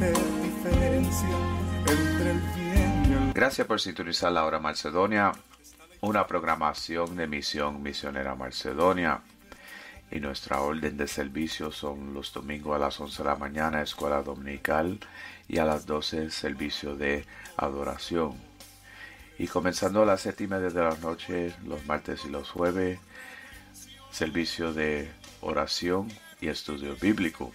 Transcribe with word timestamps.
hacer 0.00 0.16
diferencia 0.42 1.28
entre 1.86 2.30
el 2.30 2.40
bien 2.54 3.32
Gracias 3.34 3.66
por 3.66 3.80
sintonizar 3.80 4.32
la 4.32 4.44
hora 4.44 4.58
Macedonia, 4.58 5.32
una 6.00 6.26
programación 6.26 7.16
de 7.16 7.26
misión 7.26 7.82
misionera 7.82 8.34
Macedonia. 8.34 9.20
Y 10.10 10.18
nuestra 10.18 10.60
orden 10.60 10.96
de 10.96 11.06
servicio 11.06 11.70
son 11.70 12.14
los 12.14 12.32
domingos 12.32 12.74
a 12.74 12.78
las 12.78 12.98
11 12.98 13.22
de 13.22 13.28
la 13.28 13.36
mañana, 13.36 13.82
escuela 13.82 14.22
dominical, 14.22 14.98
y 15.46 15.58
a 15.58 15.64
las 15.64 15.86
12 15.86 16.30
servicio 16.30 16.96
de 16.96 17.24
adoración. 17.56 18.34
Y 19.38 19.46
comenzando 19.46 20.02
a 20.02 20.06
las 20.06 20.22
7 20.22 20.44
y 20.44 20.46
media 20.48 20.70
de 20.70 20.82
la 20.82 20.96
noche, 20.96 21.54
los 21.64 21.84
martes 21.86 22.24
y 22.24 22.28
los 22.28 22.50
jueves, 22.50 22.98
servicio 24.10 24.72
de 24.72 25.10
oración 25.42 26.08
y 26.40 26.48
estudio 26.48 26.96
bíblico. 26.96 27.52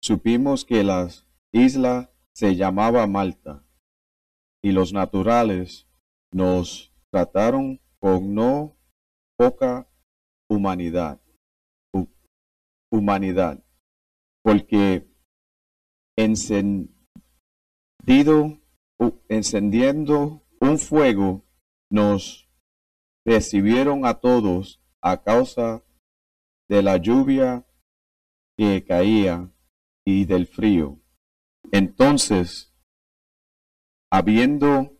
supimos 0.03 0.65
que 0.65 0.83
la 0.83 1.11
isla 1.53 2.11
se 2.35 2.57
llamaba 2.57 3.07
Malta 3.07 3.63
y 4.63 4.73
los 4.73 4.95
naturales 4.95 5.87
nos 6.33 6.91
trataron 7.13 7.83
con 8.01 8.35
no 8.35 8.79
poca 9.37 9.87
humanidad, 10.49 11.21
humanidad, 12.91 13.63
porque 14.43 15.07
encendiendo 19.29 20.47
un 20.61 20.79
fuego, 20.79 21.45
nos 21.91 22.49
recibieron 23.27 24.05
a 24.07 24.15
todos 24.21 24.81
a 25.03 25.23
causa 25.23 25.83
de 26.69 26.83
la 26.83 26.97
lluvia 26.97 27.67
que 28.57 28.85
caía 28.85 29.51
y 30.07 30.25
del 30.25 30.47
frío. 30.47 31.01
Entonces, 31.73 32.75
habiendo 34.13 34.97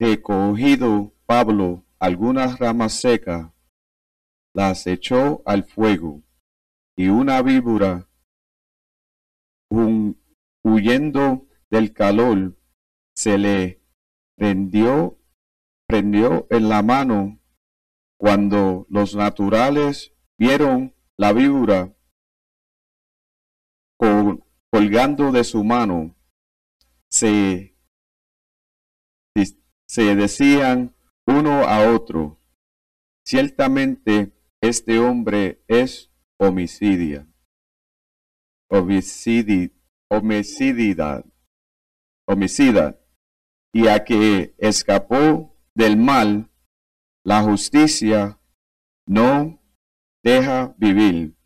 recogido 0.00 1.14
Pablo 1.26 1.84
algunas 1.98 2.58
ramas 2.58 2.92
secas, 3.00 3.52
las 4.54 4.86
echó 4.86 5.42
al 5.44 5.64
fuego, 5.64 6.22
y 6.96 7.08
una 7.08 7.42
víbora 7.42 8.08
un- 9.70 10.18
huyendo 10.64 11.45
del 11.70 11.92
calor, 11.92 12.56
se 13.14 13.38
le 13.38 13.82
prendió, 14.36 15.18
prendió 15.88 16.46
en 16.50 16.68
la 16.68 16.82
mano 16.82 17.40
cuando 18.18 18.86
los 18.88 19.14
naturales 19.14 20.14
vieron 20.38 20.94
la 21.16 21.32
víbora 21.32 21.94
col- 23.98 24.42
colgando 24.70 25.32
de 25.32 25.44
su 25.44 25.64
mano, 25.64 26.14
se, 27.10 27.76
se 29.88 30.14
decían 30.14 30.94
uno 31.26 31.62
a 31.66 31.92
otro, 31.94 32.40
ciertamente 33.24 34.32
este 34.60 34.98
hombre 34.98 35.64
es 35.68 36.12
homicidia, 36.38 37.26
homicidi, 38.70 39.72
homicidad, 40.10 41.24
homicida, 42.26 43.00
y 43.72 43.88
a 43.88 44.04
que 44.04 44.54
escapó 44.58 45.56
del 45.74 45.96
mal, 45.96 46.50
la 47.24 47.42
justicia 47.42 48.40
no 49.06 49.60
deja 50.24 50.74
vivir, 50.78 51.36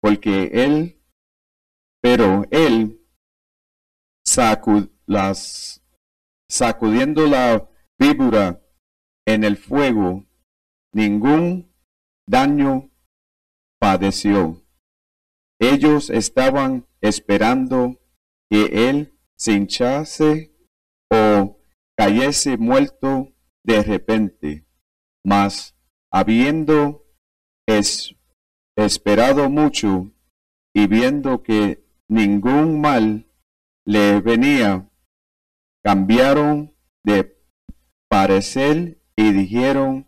porque 0.00 0.50
él, 0.52 1.02
pero 2.02 2.44
él, 2.50 3.00
sacu- 4.26 4.90
las, 5.06 5.82
sacudiendo 6.48 7.26
la 7.26 7.68
víbora 7.98 8.62
en 9.26 9.44
el 9.44 9.56
fuego, 9.56 10.26
ningún 10.92 11.72
daño 12.28 12.90
padeció. 13.80 14.62
Ellos 15.60 16.10
estaban 16.10 16.86
esperando 17.00 18.00
que 18.50 18.88
él 18.88 19.18
se 19.40 19.52
hinchase 19.54 20.54
o 21.10 21.58
cayese 21.96 22.58
muerto 22.58 23.32
de 23.64 23.82
repente, 23.82 24.66
mas 25.24 25.74
habiendo 26.12 27.06
es- 27.66 28.14
esperado 28.76 29.48
mucho 29.48 30.12
y 30.74 30.86
viendo 30.86 31.42
que 31.42 31.82
ningún 32.08 32.80
mal 32.80 33.26
le 33.86 34.20
venía, 34.20 34.90
cambiaron 35.82 36.74
de 37.02 37.18
parecer 38.10 39.00
y 39.16 39.32
dijeron 39.32 40.06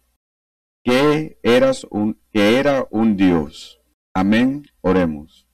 que 0.84 1.38
eras 1.42 1.86
un 1.90 2.20
que 2.32 2.58
era 2.58 2.86
un 2.90 3.16
Dios. 3.16 3.80
Amén. 4.14 4.66
Oremos. 4.82 5.48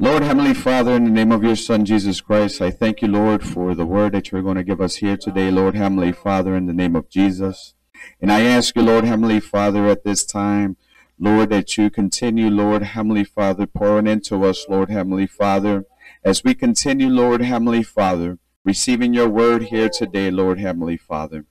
Lord 0.00 0.24
Heavenly 0.24 0.54
Father, 0.54 0.90
in 0.96 1.04
the 1.04 1.10
name 1.10 1.30
of 1.30 1.44
your 1.44 1.54
Son 1.54 1.84
Jesus 1.84 2.20
Christ, 2.20 2.60
I 2.60 2.72
thank 2.72 3.00
you, 3.00 3.06
Lord, 3.06 3.46
for 3.46 3.76
the 3.76 3.86
word 3.86 4.10
that 4.14 4.32
you're 4.32 4.42
going 4.42 4.56
to 4.56 4.64
give 4.64 4.80
us 4.80 4.96
here 4.96 5.16
today, 5.16 5.52
Lord 5.52 5.76
Heavenly 5.76 6.10
Father, 6.10 6.56
in 6.56 6.66
the 6.66 6.72
name 6.72 6.96
of 6.96 7.08
Jesus. 7.08 7.74
And 8.20 8.32
I 8.32 8.40
ask 8.40 8.74
you, 8.74 8.82
Lord 8.82 9.04
Heavenly 9.04 9.38
Father, 9.38 9.86
at 9.86 10.02
this 10.02 10.24
time, 10.24 10.76
Lord, 11.16 11.50
that 11.50 11.78
you 11.78 11.90
continue, 11.90 12.50
Lord 12.50 12.82
Heavenly 12.82 13.22
Father, 13.22 13.68
pouring 13.68 14.08
into 14.08 14.44
us, 14.44 14.66
Lord 14.68 14.90
Heavenly 14.90 15.28
Father, 15.28 15.84
as 16.24 16.42
we 16.42 16.54
continue, 16.54 17.08
Lord 17.08 17.40
Heavenly 17.40 17.84
Father, 17.84 18.40
receiving 18.64 19.14
your 19.14 19.28
word 19.28 19.66
here 19.66 19.88
today, 19.88 20.28
Lord 20.28 20.58
Heavenly 20.58 20.96
Father. 20.96 21.46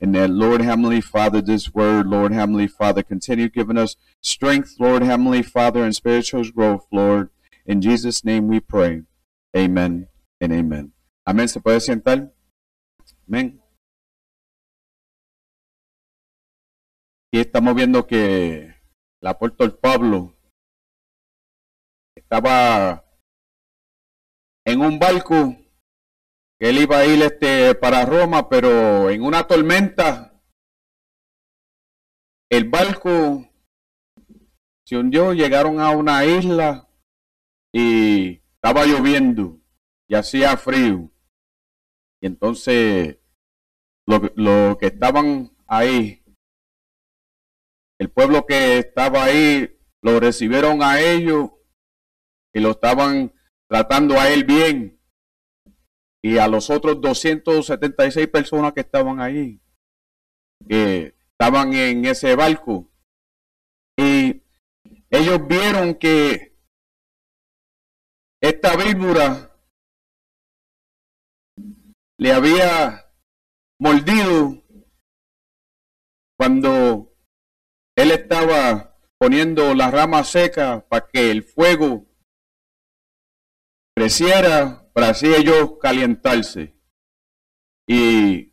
And 0.00 0.14
that, 0.14 0.30
Lord 0.30 0.62
Heavenly 0.62 1.02
Father, 1.02 1.42
this 1.42 1.74
word, 1.74 2.06
Lord 2.06 2.32
Heavenly 2.32 2.68
Father, 2.68 3.02
continue 3.02 3.50
giving 3.50 3.76
us 3.76 3.96
strength, 4.22 4.76
Lord 4.80 5.02
Heavenly 5.02 5.42
Father, 5.42 5.84
and 5.84 5.94
spiritual 5.94 6.44
growth, 6.52 6.86
Lord. 6.90 7.28
In 7.64 7.80
Jesus' 7.80 8.24
name 8.24 8.48
we 8.48 8.60
pray. 8.60 9.04
Amen 9.56 10.08
and 10.40 10.52
amen. 10.52 10.92
Amén. 11.24 11.48
¿Se 11.48 11.60
puede 11.60 11.80
sentar? 11.80 12.34
Amén. 13.28 13.62
Y 17.32 17.38
estamos 17.38 17.74
viendo 17.74 18.06
que 18.06 18.74
el 19.20 19.28
apóstol 19.28 19.78
Pablo 19.78 20.36
estaba 22.16 23.04
en 24.66 24.80
un 24.80 24.98
barco 24.98 25.56
que 26.58 26.68
él 26.68 26.78
iba 26.78 26.98
a 26.98 27.06
ir 27.06 27.22
este, 27.22 27.74
para 27.74 28.04
Roma, 28.04 28.48
pero 28.48 29.08
en 29.10 29.22
una 29.22 29.46
tormenta 29.46 30.32
el 32.50 32.68
barco 32.68 33.48
se 34.84 34.98
hundió, 34.98 35.32
llegaron 35.32 35.80
a 35.80 35.90
una 35.90 36.26
isla 36.26 36.86
y 37.72 38.42
estaba 38.54 38.84
lloviendo 38.84 39.60
y 40.06 40.14
hacía 40.14 40.56
frío. 40.56 41.10
Y 42.20 42.26
entonces 42.26 43.18
lo, 44.06 44.20
lo 44.36 44.78
que 44.78 44.86
estaban 44.86 45.56
ahí, 45.66 46.22
el 47.98 48.10
pueblo 48.10 48.46
que 48.46 48.78
estaba 48.78 49.24
ahí, 49.24 49.78
lo 50.02 50.20
recibieron 50.20 50.82
a 50.82 51.00
ellos 51.00 51.50
y 52.52 52.60
lo 52.60 52.72
estaban 52.72 53.32
tratando 53.68 54.18
a 54.20 54.30
él 54.30 54.44
bien. 54.44 55.00
Y 56.24 56.38
a 56.38 56.46
los 56.46 56.70
otros 56.70 57.00
276 57.00 58.28
personas 58.28 58.72
que 58.74 58.80
estaban 58.80 59.20
ahí, 59.20 59.60
que 60.68 61.16
estaban 61.30 61.72
en 61.72 62.04
ese 62.04 62.36
barco. 62.36 62.92
Y 63.96 64.42
ellos 65.10 65.46
vieron 65.48 65.94
que 65.94 66.51
esta 68.42 68.74
víbora 68.76 69.56
le 72.18 72.32
había 72.32 73.08
mordido 73.80 74.64
cuando 76.36 77.14
él 77.96 78.10
estaba 78.10 78.98
poniendo 79.16 79.74
la 79.76 79.92
rama 79.92 80.24
seca 80.24 80.84
para 80.88 81.06
que 81.06 81.30
el 81.30 81.44
fuego 81.44 82.04
creciera 83.96 84.90
para 84.92 85.10
así 85.10 85.32
ellos 85.32 85.78
calentarse. 85.80 86.76
Y 87.88 88.52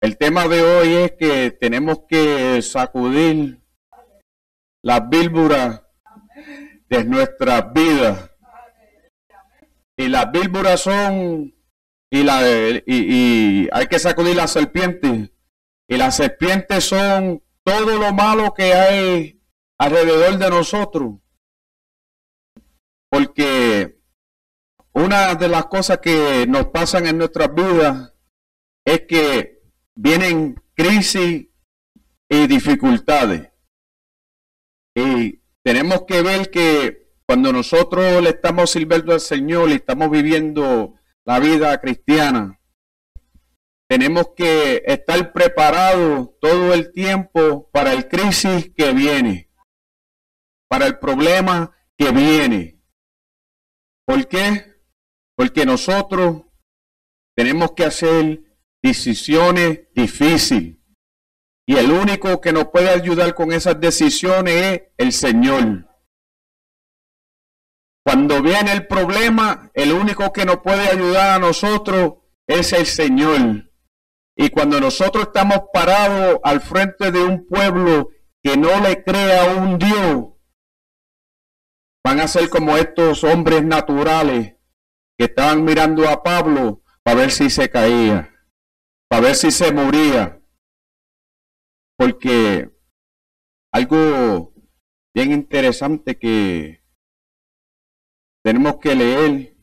el 0.00 0.16
tema 0.16 0.46
de 0.46 0.62
hoy 0.62 0.94
es 0.94 1.12
que 1.18 1.50
tenemos 1.50 2.04
que 2.08 2.62
sacudir 2.62 3.60
las 4.84 5.08
vílvuras 5.08 5.82
de 6.90 7.04
nuestras 7.04 7.72
vidas. 7.72 8.30
Y 9.96 10.08
las 10.08 10.30
vílvuras 10.32 10.80
son, 10.80 11.54
y, 12.10 12.22
la, 12.22 12.42
y 12.86 13.68
hay 13.72 13.86
que 13.86 13.98
sacudir 13.98 14.36
las 14.36 14.50
serpientes. 14.50 15.30
Y 15.88 15.96
las 15.96 16.16
serpientes 16.16 16.84
son 16.84 17.42
todo 17.64 17.98
lo 17.98 18.12
malo 18.12 18.52
que 18.54 18.74
hay 18.74 19.42
alrededor 19.78 20.38
de 20.38 20.50
nosotros. 20.50 21.14
Porque 23.10 24.00
una 24.92 25.34
de 25.34 25.48
las 25.48 25.66
cosas 25.66 25.98
que 25.98 26.46
nos 26.48 26.66
pasan 26.66 27.06
en 27.06 27.18
nuestras 27.18 27.54
vidas 27.54 28.14
es 28.84 29.02
que 29.06 29.62
vienen 29.94 30.62
crisis 30.74 31.48
y 32.28 32.46
dificultades. 32.46 33.50
Y 34.94 35.39
tenemos 35.62 36.04
que 36.06 36.22
ver 36.22 36.50
que 36.50 37.10
cuando 37.26 37.52
nosotros 37.52 38.22
le 38.22 38.30
estamos 38.30 38.70
sirviendo 38.70 39.12
al 39.12 39.20
Señor 39.20 39.70
y 39.70 39.74
estamos 39.74 40.10
viviendo 40.10 40.94
la 41.24 41.38
vida 41.38 41.78
cristiana, 41.80 42.60
tenemos 43.88 44.30
que 44.36 44.82
estar 44.86 45.32
preparados 45.32 46.30
todo 46.40 46.74
el 46.74 46.92
tiempo 46.92 47.70
para 47.72 47.92
el 47.92 48.08
crisis 48.08 48.72
que 48.76 48.92
viene, 48.92 49.50
para 50.68 50.86
el 50.86 50.98
problema 50.98 51.76
que 51.96 52.10
viene. 52.10 52.80
¿Por 54.06 54.26
qué? 54.26 54.64
Porque 55.36 55.66
nosotros 55.66 56.42
tenemos 57.36 57.72
que 57.72 57.84
hacer 57.84 58.42
decisiones 58.82 59.82
difíciles. 59.94 60.79
Y 61.70 61.76
el 61.76 61.92
único 61.92 62.40
que 62.40 62.52
nos 62.52 62.64
puede 62.64 62.90
ayudar 62.90 63.32
con 63.32 63.52
esas 63.52 63.78
decisiones 63.78 64.54
es 64.56 64.82
el 64.98 65.12
Señor. 65.12 65.86
Cuando 68.04 68.42
viene 68.42 68.72
el 68.72 68.88
problema, 68.88 69.70
el 69.74 69.92
único 69.92 70.32
que 70.32 70.44
nos 70.44 70.56
puede 70.62 70.88
ayudar 70.88 71.36
a 71.36 71.38
nosotros 71.38 72.14
es 72.48 72.72
el 72.72 72.86
Señor. 72.86 73.70
Y 74.34 74.50
cuando 74.50 74.80
nosotros 74.80 75.26
estamos 75.28 75.60
parados 75.72 76.40
al 76.42 76.60
frente 76.60 77.12
de 77.12 77.22
un 77.22 77.46
pueblo 77.46 78.08
que 78.42 78.56
no 78.56 78.80
le 78.80 79.04
crea 79.04 79.54
un 79.54 79.78
Dios, 79.78 80.24
van 82.04 82.18
a 82.18 82.26
ser 82.26 82.48
como 82.48 82.78
estos 82.78 83.22
hombres 83.22 83.62
naturales 83.62 84.56
que 85.16 85.26
estaban 85.26 85.62
mirando 85.62 86.08
a 86.08 86.20
Pablo 86.24 86.82
para 87.04 87.18
ver 87.18 87.30
si 87.30 87.48
se 87.48 87.70
caía, 87.70 88.28
para 89.08 89.22
ver 89.22 89.36
si 89.36 89.52
se 89.52 89.70
moría. 89.70 90.39
Porque 92.00 92.70
algo 93.74 94.54
bien 95.14 95.32
interesante 95.32 96.18
que 96.18 96.82
tenemos 98.42 98.78
que 98.78 98.94
leer 98.94 99.54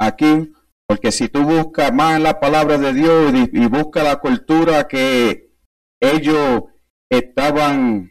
aquí, 0.00 0.50
porque 0.88 1.12
si 1.12 1.28
tú 1.28 1.42
buscas 1.42 1.92
más 1.92 2.18
la 2.22 2.40
palabra 2.40 2.78
de 2.78 2.94
Dios 2.94 3.34
y, 3.52 3.66
buscas 3.66 4.04
la 4.04 4.16
cultura 4.16 4.88
que 4.88 5.52
ellos 6.00 6.64
estaban, 7.10 8.10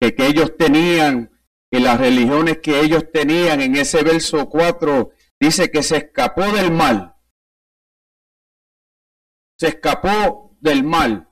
que, 0.00 0.14
que 0.14 0.26
ellos 0.26 0.56
tenían 0.56 1.30
y 1.70 1.80
las 1.80 2.00
religiones 2.00 2.60
que 2.62 2.80
ellos 2.80 3.12
tenían 3.12 3.60
en 3.60 3.76
ese 3.76 4.02
verso 4.02 4.48
4, 4.48 5.10
dice 5.38 5.70
que 5.70 5.82
se 5.82 5.98
escapó 5.98 6.50
del 6.50 6.72
mal. 6.72 7.14
Se 9.58 9.68
escapó 9.68 10.56
del 10.62 10.82
mal. 10.82 11.29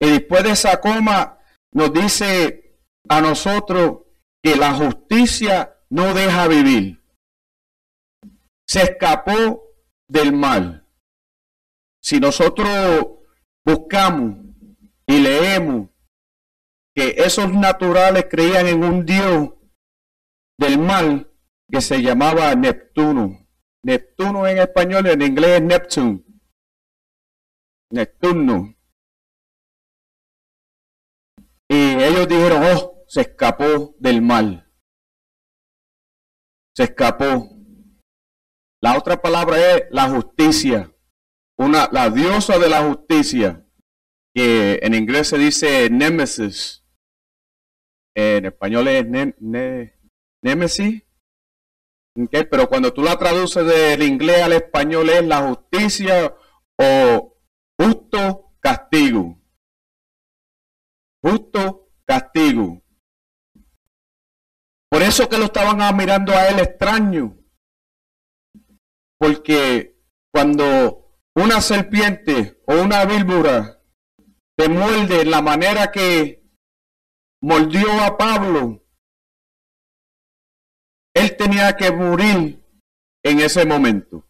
Y 0.00 0.10
después 0.10 0.42
de 0.44 0.52
esa 0.52 0.80
coma 0.80 1.38
nos 1.72 1.92
dice 1.92 2.80
a 3.08 3.20
nosotros 3.20 4.00
que 4.42 4.56
la 4.56 4.72
justicia 4.72 5.76
no 5.90 6.14
deja 6.14 6.48
vivir. 6.48 7.04
Se 8.66 8.82
escapó 8.82 9.62
del 10.08 10.32
mal. 10.32 10.86
Si 12.02 12.18
nosotros 12.18 13.18
buscamos 13.64 14.36
y 15.06 15.20
leemos 15.20 15.90
que 16.94 17.14
esos 17.18 17.52
naturales 17.52 18.26
creían 18.30 18.66
en 18.66 18.84
un 18.84 19.04
dios 19.04 19.50
del 20.58 20.78
mal 20.78 21.30
que 21.70 21.80
se 21.80 22.02
llamaba 22.02 22.54
Neptuno. 22.54 23.46
Neptuno 23.82 24.46
en 24.46 24.58
español, 24.58 25.06
en 25.06 25.22
inglés 25.22 25.60
es 25.60 25.62
Neptune. 25.62 26.24
Neptuno. 27.90 28.74
Y 31.70 32.02
ellos 32.02 32.26
dijeron, 32.26 32.64
oh, 32.64 33.04
se 33.06 33.20
escapó 33.20 33.94
del 34.00 34.22
mal. 34.22 34.68
Se 36.74 36.82
escapó. 36.82 37.48
La 38.82 38.98
otra 38.98 39.22
palabra 39.22 39.56
es 39.76 39.84
la 39.90 40.08
justicia. 40.08 40.92
Una, 41.56 41.88
la 41.92 42.10
diosa 42.10 42.58
de 42.58 42.68
la 42.68 42.82
justicia, 42.82 43.64
que 44.34 44.80
en 44.82 44.94
inglés 44.94 45.28
se 45.28 45.38
dice 45.38 45.88
Nemesis. 45.90 46.84
En 48.16 48.46
español 48.46 48.88
es 48.88 49.06
ne. 49.06 49.94
Okay, 52.16 52.44
pero 52.50 52.68
cuando 52.68 52.92
tú 52.92 53.02
la 53.02 53.16
traduces 53.16 53.64
del 53.64 54.02
inglés 54.02 54.42
al 54.42 54.54
español 54.54 55.08
es 55.10 55.24
la 55.24 55.46
justicia 55.46 56.34
o 56.76 57.38
justo 57.78 58.56
castigo. 58.58 59.39
Justo 61.22 61.90
castigo. 62.06 62.82
Por 64.90 65.02
eso 65.02 65.28
que 65.28 65.38
lo 65.38 65.44
estaban 65.44 65.96
mirando 65.96 66.32
a 66.32 66.48
él 66.48 66.58
extraño. 66.58 67.36
Porque 69.18 70.02
cuando 70.32 71.16
una 71.34 71.60
serpiente 71.60 72.60
o 72.66 72.82
una 72.82 73.04
víbora 73.04 73.82
te 74.56 74.68
muerde 74.68 75.24
la 75.24 75.42
manera 75.42 75.92
que 75.92 76.42
mordió 77.42 78.02
a 78.02 78.18
Pablo, 78.18 78.84
él 81.14 81.36
tenía 81.36 81.76
que 81.76 81.90
morir 81.92 82.64
en 83.22 83.40
ese 83.40 83.64
momento. 83.64 84.26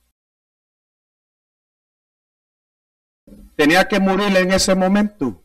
Tenía 3.57 3.87
que 3.89 4.01
morir 4.01 4.37
en 4.37 4.53
ese 4.53 4.75
momento. 4.75 5.45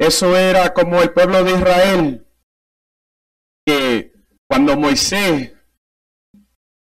Eso 0.00 0.34
era 0.34 0.72
como 0.72 1.02
el 1.02 1.12
pueblo 1.12 1.44
de 1.44 1.52
Israel, 1.52 2.26
que 3.66 4.14
cuando 4.48 4.74
Moisés 4.74 5.54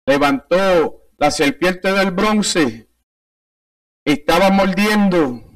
levantó 0.05 1.13
la 1.17 1.31
serpiente 1.31 1.93
del 1.93 2.11
bronce, 2.11 2.91
estaba 4.05 4.51
mordiendo 4.51 5.49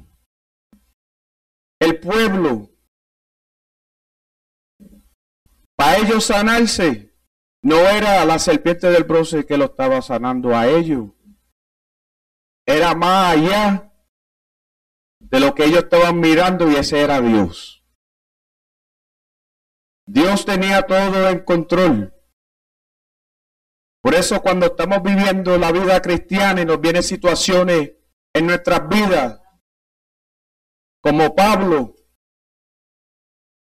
el 1.80 1.98
pueblo. 1.98 2.70
Para 5.76 5.96
ellos 5.96 6.26
sanarse, 6.26 7.12
no 7.64 7.74
era 7.74 8.24
la 8.24 8.38
serpiente 8.38 8.88
del 8.88 9.02
bronce 9.02 9.44
que 9.44 9.58
lo 9.58 9.64
estaba 9.64 10.00
sanando 10.00 10.56
a 10.56 10.68
ellos. 10.68 11.10
Era 12.64 12.94
más 12.94 13.34
allá 13.36 13.87
de 15.20 15.40
lo 15.40 15.54
que 15.54 15.64
ellos 15.64 15.84
estaban 15.84 16.20
mirando 16.20 16.70
y 16.70 16.76
ese 16.76 17.00
era 17.00 17.20
Dios. 17.20 17.84
Dios 20.06 20.44
tenía 20.44 20.82
todo 20.82 21.28
en 21.28 21.40
control. 21.44 22.14
Por 24.02 24.14
eso 24.14 24.40
cuando 24.40 24.66
estamos 24.66 25.02
viviendo 25.02 25.58
la 25.58 25.72
vida 25.72 26.00
cristiana 26.00 26.62
y 26.62 26.64
nos 26.64 26.80
vienen 26.80 27.02
situaciones 27.02 27.92
en 28.32 28.46
nuestras 28.46 28.88
vidas, 28.88 29.40
como 31.02 31.34
Pablo, 31.34 31.94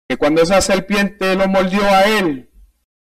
que 0.10 0.18
cuando 0.18 0.42
esa 0.42 0.62
serpiente 0.62 1.36
lo 1.36 1.48
mordió 1.48 1.84
a 1.84 2.06
él, 2.06 2.52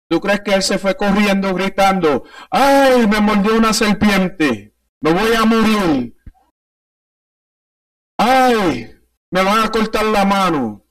¿Tú 0.08 0.20
crees 0.20 0.40
que 0.42 0.54
él 0.54 0.62
se 0.62 0.78
fue 0.78 0.96
corriendo 0.96 1.52
gritando, 1.52 2.24
ay, 2.50 3.06
me 3.08 3.20
mordió 3.20 3.56
una 3.56 3.72
serpiente, 3.72 4.76
me 5.00 5.12
voy 5.12 5.34
a 5.34 5.44
morir? 5.44 6.15
Ay, 8.28 8.90
me 9.30 9.44
van 9.44 9.64
a 9.64 9.70
cortar 9.70 10.04
la 10.04 10.24
mano. 10.24 10.84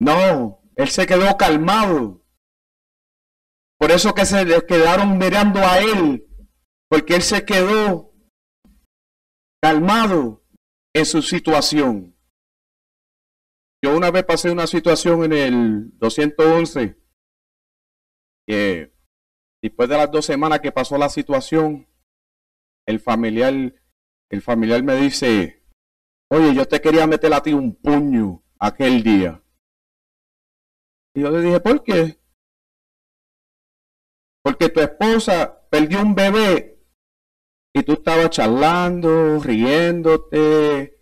No, 0.00 0.62
él 0.76 0.88
se 0.88 1.06
quedó 1.06 1.36
calmado. 1.36 2.24
Por 3.78 3.90
eso 3.90 4.14
que 4.14 4.24
se 4.24 4.46
quedaron 4.66 5.18
mirando 5.18 5.60
a 5.60 5.78
él, 5.80 6.26
porque 6.88 7.16
él 7.16 7.22
se 7.22 7.44
quedó 7.44 8.14
calmado 9.62 10.42
en 10.94 11.04
su 11.04 11.20
situación. 11.20 12.16
Yo 13.84 13.94
una 13.94 14.10
vez 14.10 14.24
pasé 14.24 14.50
una 14.50 14.66
situación 14.66 15.24
en 15.24 15.32
el 15.34 15.98
211 15.98 16.96
que 18.46 18.94
después 19.62 19.86
de 19.90 19.98
las 19.98 20.10
dos 20.10 20.24
semanas 20.24 20.60
que 20.60 20.72
pasó 20.72 20.96
la 20.96 21.10
situación, 21.10 21.86
el 22.86 23.00
familiar, 23.00 23.52
el 24.30 24.40
familiar 24.40 24.82
me 24.82 24.96
dice, 24.96 25.57
oye, 26.30 26.54
yo 26.54 26.66
te 26.66 26.80
quería 26.80 27.06
meter 27.06 27.32
a 27.32 27.42
ti 27.42 27.52
un 27.52 27.74
puño 27.74 28.42
aquel 28.58 29.02
día. 29.02 29.42
Y 31.14 31.22
yo 31.22 31.30
le 31.30 31.40
dije, 31.40 31.60
¿por 31.60 31.82
qué? 31.82 32.20
Porque 34.42 34.68
tu 34.68 34.80
esposa 34.80 35.68
perdió 35.70 36.00
un 36.00 36.14
bebé 36.14 36.84
y 37.74 37.82
tú 37.82 37.94
estabas 37.94 38.30
charlando, 38.30 39.40
riéndote, 39.40 41.00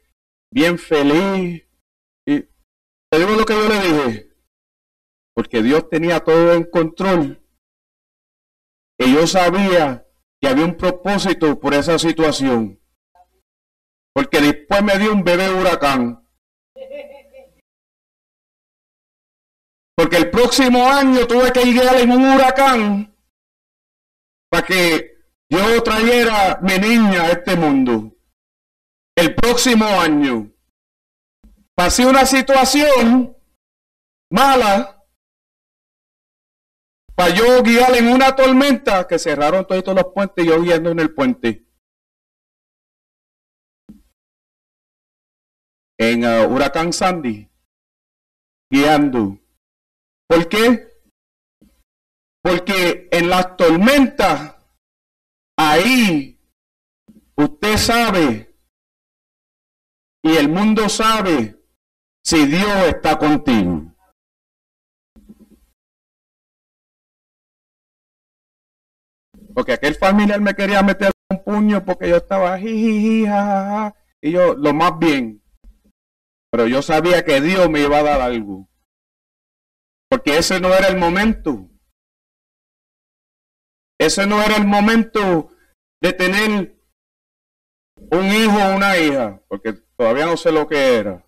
bien 0.51 0.79
feliz. 0.79 1.69
Y 2.27 2.41
te 2.41 3.19
digo 3.19 3.33
lo 3.33 3.45
que 3.45 3.55
yo 3.55 3.69
le 3.69 3.81
dije 3.81 4.27
porque 5.37 5.63
Dios 5.63 5.91
tenía 5.91 6.21
todo 6.21 6.55
en 6.55 6.65
control. 6.65 7.47
Y 8.99 9.15
yo 9.15 9.27
sabía 9.27 10.09
que 10.41 10.49
había 10.49 10.65
un 10.65 10.79
propósito 10.79 11.61
por 11.61 11.75
esa 11.75 11.99
situación. 11.99 12.81
Porque 14.17 14.41
después 14.41 14.83
me 14.83 14.99
dio 14.99 15.13
un 15.13 15.23
bebé 15.23 15.53
huracán. 15.53 16.27
Porque 19.95 20.17
el 20.17 20.31
próximo 20.31 20.89
año 20.89 21.27
tuve 21.27 21.53
que 21.53 21.61
ir 21.61 21.83
en 21.83 22.11
un 22.11 22.25
huracán 22.25 23.15
para 24.49 24.67
que 24.67 25.19
yo 25.51 25.83
trayera 25.83 26.59
mi 26.63 26.79
niña 26.79 27.25
a 27.25 27.33
este 27.33 27.57
mundo. 27.57 28.17
El 29.15 29.35
próximo 29.35 29.85
año. 29.85 30.51
Pasé 31.75 32.07
una 32.07 32.25
situación 32.25 33.37
mala 34.31 35.05
para 37.15 37.35
yo 37.35 37.63
guiar 37.63 37.95
en 37.99 38.09
una 38.09 38.35
tormenta 38.35 39.07
que 39.07 39.19
cerraron 39.19 39.67
todos 39.67 39.95
los 39.95 40.07
puentes 40.15 40.43
y 40.43 40.49
yo 40.49 40.63
guiando 40.63 40.89
en 40.89 41.01
el 41.01 41.15
puente. 41.15 41.66
En 45.99 46.25
uh, 46.25 46.47
Huracán 46.53 46.93
Sandy, 46.93 47.49
guiando. 48.71 49.39
¿Por 50.29 50.49
qué? 50.49 50.89
Porque 52.43 53.09
en 53.11 53.31
las 53.31 53.57
tormentas, 53.57 54.57
ahí 55.59 56.39
usted 57.37 57.77
sabe 57.77 58.55
y 60.23 60.37
el 60.37 60.49
mundo 60.49 60.89
sabe 60.89 61.57
si 62.25 62.47
Dios 62.47 62.89
está 62.89 63.19
contigo. 63.19 63.95
Porque 69.55 69.73
aquel 69.73 69.95
familiar 69.95 70.41
me 70.41 70.55
quería 70.55 70.83
meter 70.83 71.13
un 71.31 71.43
puño 71.43 71.85
porque 71.85 72.11
yo 72.11 72.17
estaba 72.17 72.61
y 72.61 73.25
yo 74.21 74.55
lo 74.55 74.75
más 74.75 74.99
bien. 74.99 75.43
Pero 76.57 76.69
yo 76.69 76.81
sabía 76.81 77.23
que 77.23 77.43
Dios 77.43 77.69
me 77.69 77.83
iba 77.83 77.99
a 77.99 78.03
dar 78.03 78.23
algo. 78.23 78.67
Porque 80.09 80.39
ese 80.39 80.59
no 80.59 80.73
era 80.73 80.89
el 80.89 80.97
momento. 80.97 81.69
Ese 84.01 84.27
no 84.27 84.43
era 84.43 84.57
el 84.57 84.67
momento 84.67 85.51
de 86.01 86.15
tener 86.15 86.83
un 88.11 88.25
hijo 88.33 88.57
o 88.57 88.75
una 88.75 88.97
hija, 88.97 89.43
porque 89.49 89.75
todavía 89.99 90.25
no 90.25 90.39
sé 90.39 90.51
lo 90.51 90.67
que 90.67 90.95
era. 90.95 91.27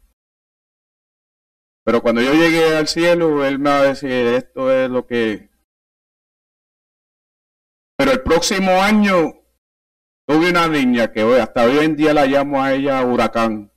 Pero 1.84 2.00
cuando 2.00 2.22
yo 2.22 2.32
llegué 2.32 2.74
al 2.74 2.88
cielo, 2.88 3.44
Él 3.44 3.58
me 3.58 3.68
va 3.68 3.80
a 3.80 3.84
decir, 3.84 4.10
esto 4.10 4.72
es 4.72 4.88
lo 4.88 5.06
que... 5.06 5.50
Pero 7.98 8.12
el 8.12 8.22
próximo 8.22 8.80
año 8.80 9.34
tuve 10.26 10.48
una 10.48 10.68
niña 10.68 11.12
que 11.12 11.22
hoy, 11.22 11.38
hasta 11.38 11.66
hoy 11.66 11.84
en 11.84 11.96
día 11.96 12.14
la 12.14 12.24
llamo 12.24 12.62
a 12.62 12.72
ella 12.72 13.04
huracán. 13.04 13.70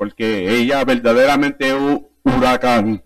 Porque 0.00 0.48
ella 0.48 0.82
verdaderamente 0.82 1.68
es 1.68 1.74
un 1.74 2.10
huracán. 2.24 3.04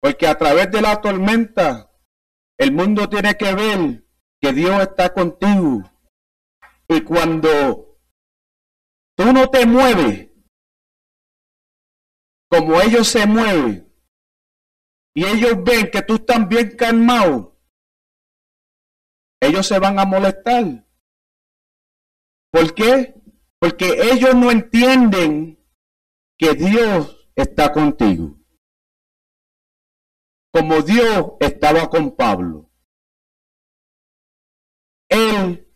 Porque 0.00 0.28
a 0.28 0.38
través 0.38 0.70
de 0.70 0.80
la 0.80 1.00
tormenta, 1.00 1.90
el 2.56 2.70
mundo 2.70 3.08
tiene 3.08 3.36
que 3.36 3.52
ver 3.52 4.04
que 4.40 4.52
Dios 4.52 4.80
está 4.80 5.12
contigo. 5.12 5.82
Y 6.88 7.00
cuando 7.00 7.98
tú 9.16 9.32
no 9.32 9.50
te 9.50 9.66
mueves, 9.66 10.30
como 12.48 12.80
ellos 12.80 13.08
se 13.08 13.26
mueven, 13.26 13.92
y 15.16 15.24
ellos 15.24 15.64
ven 15.64 15.90
que 15.90 16.02
tú 16.02 16.14
estás 16.14 16.46
bien 16.48 16.76
calmado, 16.76 17.60
ellos 19.42 19.66
se 19.66 19.80
van 19.80 19.98
a 19.98 20.04
molestar. 20.04 20.86
¿Por 22.52 22.74
qué? 22.74 23.14
Porque 23.58 24.10
ellos 24.12 24.34
no 24.34 24.50
entienden 24.50 25.58
que 26.38 26.54
Dios 26.54 27.30
está 27.36 27.72
contigo 27.72 28.40
como 30.52 30.82
Dios 30.82 31.32
estaba 31.40 31.88
con 31.88 32.16
Pablo. 32.16 32.70
Él 35.08 35.68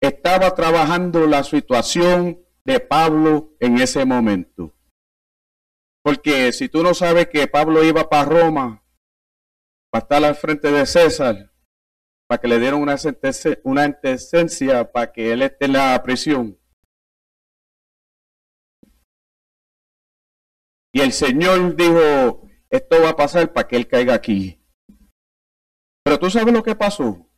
estaba 0.00 0.54
trabajando 0.54 1.26
la 1.26 1.44
situación 1.44 2.42
de 2.64 2.80
Pablo 2.80 3.56
en 3.60 3.78
ese 3.78 4.04
momento. 4.04 4.74
Porque 6.02 6.52
si 6.52 6.68
tú 6.68 6.82
no 6.82 6.94
sabes 6.94 7.28
que 7.28 7.46
Pablo 7.46 7.84
iba 7.84 8.08
para 8.08 8.24
Roma, 8.24 8.84
para 9.90 10.02
estar 10.02 10.24
al 10.24 10.34
frente 10.34 10.70
de 10.70 10.86
César, 10.86 11.49
para 12.30 12.42
que 12.42 12.46
le 12.46 12.60
dieran 12.60 12.80
una 12.80 12.96
sentencia, 12.96 13.58
una 13.64 13.92
para 14.92 15.12
que 15.12 15.32
él 15.32 15.42
esté 15.42 15.64
en 15.64 15.72
la 15.72 16.00
prisión. 16.00 16.56
Y 20.94 21.00
el 21.00 21.10
Señor 21.10 21.74
dijo, 21.74 22.48
esto 22.70 23.02
va 23.02 23.08
a 23.08 23.16
pasar 23.16 23.52
para 23.52 23.66
que 23.66 23.74
él 23.74 23.88
caiga 23.88 24.14
aquí. 24.14 24.64
Pero 26.04 26.20
tú 26.20 26.30
sabes 26.30 26.54
lo 26.54 26.62
que 26.62 26.76
pasó. 26.76 27.28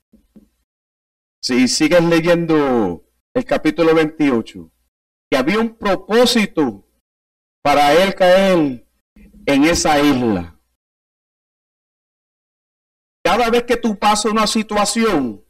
Si 1.42 1.68
sigues 1.68 2.04
leyendo 2.04 3.08
el 3.32 3.46
capítulo 3.46 3.94
28, 3.94 4.70
que 5.30 5.38
había 5.38 5.58
un 5.58 5.74
propósito 5.74 6.86
para 7.62 7.94
él 7.94 8.14
caer 8.14 8.86
en 9.46 9.64
esa 9.64 9.98
isla. 10.02 10.60
Cada 13.32 13.48
vez 13.48 13.62
que 13.62 13.78
tú 13.78 13.98
pasas 13.98 14.30
una 14.30 14.46
situación 14.46 15.42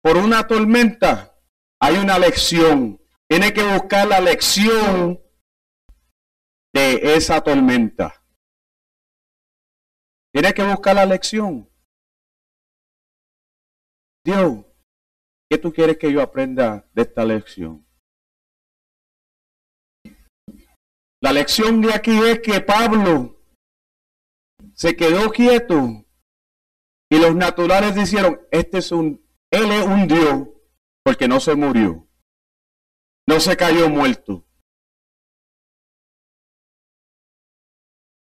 por 0.00 0.16
una 0.16 0.46
tormenta, 0.46 1.36
hay 1.80 1.96
una 1.96 2.16
lección. 2.20 3.02
Tienes 3.28 3.50
que 3.50 3.64
buscar 3.64 4.06
la 4.06 4.20
lección 4.20 5.20
de 6.72 7.16
esa 7.16 7.42
tormenta. 7.42 8.24
Tienes 10.32 10.54
que 10.54 10.62
buscar 10.62 10.94
la 10.94 11.04
lección. 11.04 11.68
Dios, 14.24 14.64
¿qué 15.50 15.58
tú 15.58 15.72
quieres 15.72 15.98
que 15.98 16.12
yo 16.12 16.22
aprenda 16.22 16.88
de 16.92 17.02
esta 17.02 17.24
lección? 17.24 17.84
La 21.20 21.32
lección 21.32 21.80
de 21.80 21.92
aquí 21.92 22.16
es 22.16 22.38
que 22.38 22.60
Pablo 22.60 23.42
se 24.74 24.94
quedó 24.94 25.32
quieto 25.32 26.04
y 27.10 27.18
los 27.18 27.34
naturales 27.34 27.94
dijeron, 27.94 28.40
este 28.50 28.78
es 28.78 28.92
un, 28.92 29.24
él 29.50 29.70
es 29.70 29.86
un 29.86 30.06
Dios 30.06 30.48
porque 31.02 31.26
no 31.26 31.40
se 31.40 31.54
murió, 31.54 32.06
no 33.26 33.40
se 33.40 33.56
cayó 33.56 33.88
muerto. 33.88 34.44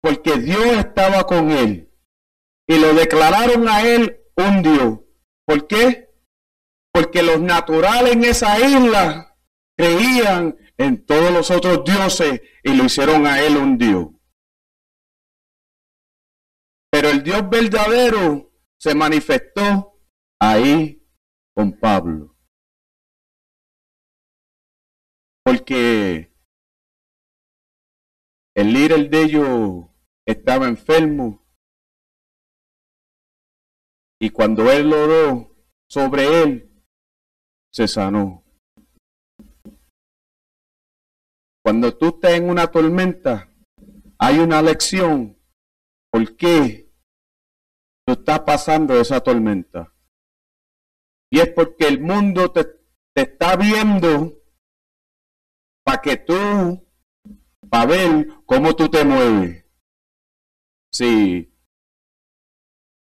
Porque 0.01 0.39
Dios 0.39 0.65
estaba 0.77 1.25
con 1.25 1.51
él 1.51 1.93
y 2.69 2.79
lo 2.79 2.95
declararon 2.95 3.69
a 3.69 3.83
él 3.83 4.23
un 4.37 4.63
Dios. 4.63 5.01
¿Por 5.45 5.67
qué? 5.67 6.11
Porque 6.93 7.23
los 7.23 7.41
naturales 7.41 8.13
en 8.13 8.25
esa 8.25 8.61
isla 8.61 9.37
creían 9.77 10.57
en 10.77 11.05
todos 11.05 11.33
los 11.33 11.51
otros 11.51 11.85
dioses 11.85 12.41
y 12.63 12.75
lo 12.75 12.85
hicieron 12.85 13.27
a 13.27 13.43
él 13.43 13.57
un 13.57 13.77
Dios. 13.77 14.09
Pero 16.91 17.11
el 17.11 17.23
Dios 17.23 17.49
verdadero 17.51 18.48
se 18.81 18.95
manifestó 18.95 20.01
ahí 20.41 21.07
con 21.55 21.79
Pablo. 21.79 22.37
Porque 25.45 26.35
el 28.55 28.73
líder 28.73 29.09
de 29.11 29.23
ellos 29.23 29.87
estaba 30.27 30.69
enfermo 30.69 31.47
y 34.21 34.31
cuando 34.31 34.71
él 34.71 34.93
oró 34.93 35.57
sobre 35.89 36.43
él, 36.43 36.85
se 37.73 37.87
sanó. 37.87 38.45
Cuando 41.65 41.97
tú 41.97 42.09
estás 42.09 42.33
en 42.33 42.49
una 42.49 42.67
tormenta, 42.67 43.53
hay 44.19 44.39
una 44.39 44.61
lección. 44.61 45.39
¿Por 46.11 46.37
qué 46.37 46.88
tú 48.09 48.13
estás 48.13 48.41
pasando 48.41 48.99
esa 48.99 49.21
tormenta? 49.21 49.93
Y 51.31 51.41
es 51.41 51.49
porque 51.53 51.87
el 51.87 52.01
mundo 52.01 52.51
te, 52.51 52.65
te 53.15 53.23
está 53.23 53.55
viendo 53.55 54.33
para 55.85 56.01
que 56.01 56.17
tú, 56.17 56.89
para 57.69 57.85
ver 57.85 58.29
cómo 58.47 58.75
tú 58.75 58.89
te 58.89 59.05
mueves. 59.05 59.67
Sí, 60.91 61.55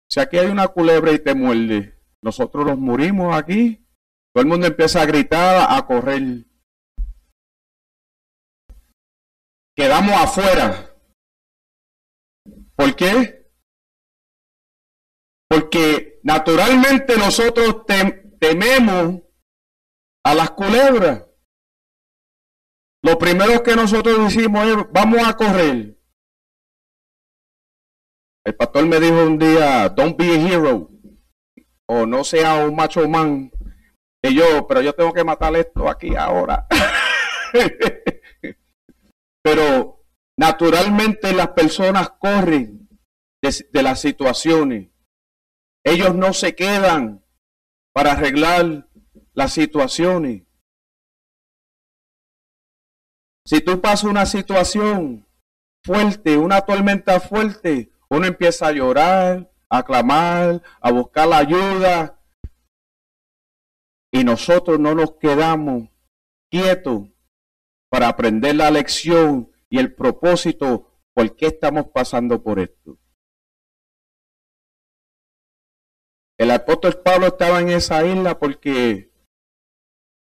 si 0.08 0.20
aquí 0.20 0.38
hay 0.38 0.46
una 0.46 0.68
culebra 0.68 1.10
y 1.10 1.18
te 1.18 1.34
muerde, 1.34 2.00
nosotros 2.22 2.64
los 2.64 2.78
morimos 2.78 3.34
aquí. 3.34 3.84
Todo 4.32 4.42
el 4.42 4.48
mundo 4.48 4.68
empieza 4.68 5.02
a 5.02 5.06
gritar, 5.06 5.66
a 5.68 5.84
correr. 5.84 6.46
Quedamos 9.76 10.14
afuera. 10.14 10.96
¿Por 12.76 12.94
qué? 12.94 13.43
Porque 15.54 16.18
naturalmente 16.24 17.16
nosotros 17.16 17.86
tememos 18.40 19.22
a 20.24 20.34
las 20.34 20.50
culebras. 20.50 21.28
Lo 23.04 23.16
primero 23.18 23.62
que 23.62 23.76
nosotros 23.76 24.18
decimos 24.18 24.66
es, 24.66 24.76
vamos 24.90 25.20
a 25.24 25.34
correr. 25.34 25.96
El 28.44 28.56
pastor 28.56 28.86
me 28.86 28.98
dijo 28.98 29.24
un 29.24 29.38
día, 29.38 29.88
don't 29.90 30.16
be 30.18 30.32
a 30.32 30.34
hero, 30.34 30.90
o 31.88 32.04
no 32.04 32.24
sea 32.24 32.66
un 32.66 32.74
macho 32.74 33.08
man. 33.08 33.52
Y 34.22 34.34
yo, 34.34 34.66
pero 34.66 34.80
yo 34.80 34.92
tengo 34.92 35.12
que 35.12 35.22
matar 35.22 35.54
esto 35.54 35.88
aquí 35.88 36.16
ahora. 36.16 36.66
pero 39.42 40.04
naturalmente 40.36 41.32
las 41.32 41.48
personas 41.50 42.10
corren 42.18 42.88
de, 43.40 43.66
de 43.72 43.82
las 43.82 44.00
situaciones. 44.00 44.93
Ellos 45.84 46.14
no 46.14 46.32
se 46.32 46.54
quedan 46.54 47.22
para 47.92 48.12
arreglar 48.12 48.88
las 49.34 49.52
situaciones. 49.52 50.42
Si 53.46 53.60
tú 53.60 53.80
pasas 53.82 54.04
una 54.04 54.24
situación 54.24 55.26
fuerte, 55.84 56.38
una 56.38 56.62
tormenta 56.62 57.20
fuerte, 57.20 57.92
uno 58.08 58.26
empieza 58.26 58.68
a 58.68 58.72
llorar, 58.72 59.52
a 59.68 59.82
clamar, 59.82 60.62
a 60.80 60.90
buscar 60.90 61.28
la 61.28 61.38
ayuda. 61.38 62.20
Y 64.10 64.24
nosotros 64.24 64.78
no 64.78 64.94
nos 64.94 65.16
quedamos 65.16 65.90
quietos 66.50 67.02
para 67.90 68.08
aprender 68.08 68.56
la 68.56 68.70
lección 68.70 69.52
y 69.68 69.78
el 69.78 69.94
propósito 69.94 71.02
por 71.12 71.36
qué 71.36 71.46
estamos 71.46 71.88
pasando 71.88 72.42
por 72.42 72.58
esto. 72.58 72.98
El 76.38 76.50
apóstol 76.50 77.00
Pablo 77.02 77.28
estaba 77.28 77.60
en 77.60 77.70
esa 77.70 78.04
isla 78.04 78.38
porque 78.38 79.12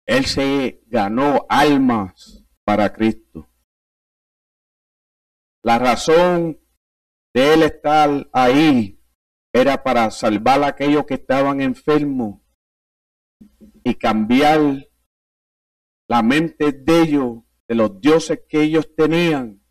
Él 0.05 0.25
se 0.25 0.83
ganó 0.87 1.45
almas 1.47 2.43
para 2.63 2.91
Cristo. 2.91 3.49
La 5.63 5.77
razón 5.77 6.59
de 7.33 7.53
él 7.53 7.63
estar 7.63 8.29
ahí 8.33 8.99
era 9.53 9.83
para 9.83 10.09
salvar 10.09 10.63
a 10.63 10.67
aquellos 10.67 11.05
que 11.05 11.15
estaban 11.15 11.61
enfermos 11.61 12.41
y 13.83 13.95
cambiar 13.95 14.87
la 16.07 16.23
mente 16.23 16.71
de 16.71 17.01
ellos, 17.01 17.43
de 17.67 17.75
los 17.75 18.01
dioses 18.01 18.41
que 18.47 18.61
ellos 18.61 18.95
tenían, 18.95 19.61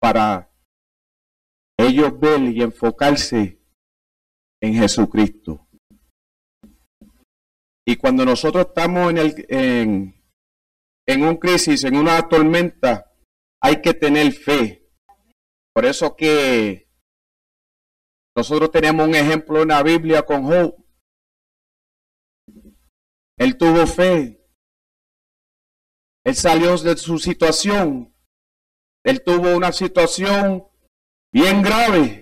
para 0.00 0.52
ellos 1.76 2.18
ver 2.18 2.42
y 2.42 2.62
enfocarse 2.62 3.61
en 4.62 4.74
Jesucristo. 4.74 5.68
Y 7.84 7.96
cuando 7.96 8.24
nosotros 8.24 8.66
estamos 8.68 9.10
en, 9.10 9.18
el, 9.18 9.46
en, 9.48 10.24
en 11.06 11.24
un 11.24 11.36
crisis, 11.36 11.82
en 11.82 11.96
una 11.96 12.28
tormenta, 12.28 13.12
hay 13.60 13.82
que 13.82 13.92
tener 13.92 14.32
fe. 14.32 14.88
Por 15.74 15.84
eso 15.84 16.14
que 16.14 16.88
nosotros 18.36 18.70
tenemos 18.70 19.06
un 19.06 19.16
ejemplo 19.16 19.62
en 19.62 19.68
la 19.68 19.82
Biblia 19.82 20.22
con 20.22 20.44
Job. 20.44 20.76
Él 23.36 23.58
tuvo 23.58 23.84
fe. 23.86 24.46
Él 26.24 26.36
salió 26.36 26.76
de 26.78 26.96
su 26.96 27.18
situación. 27.18 28.14
Él 29.04 29.24
tuvo 29.24 29.56
una 29.56 29.72
situación 29.72 30.68
bien 31.32 31.62
grave 31.62 32.21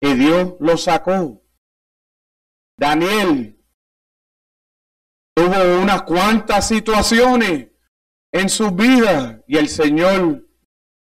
y 0.00 0.14
Dios 0.14 0.54
lo 0.60 0.76
sacó. 0.76 1.42
Daniel 2.78 3.62
tuvo 5.34 5.82
unas 5.82 6.02
cuantas 6.02 6.68
situaciones 6.68 7.68
en 8.32 8.48
su 8.48 8.70
vida 8.70 9.42
y 9.46 9.58
el 9.58 9.68
Señor 9.68 10.48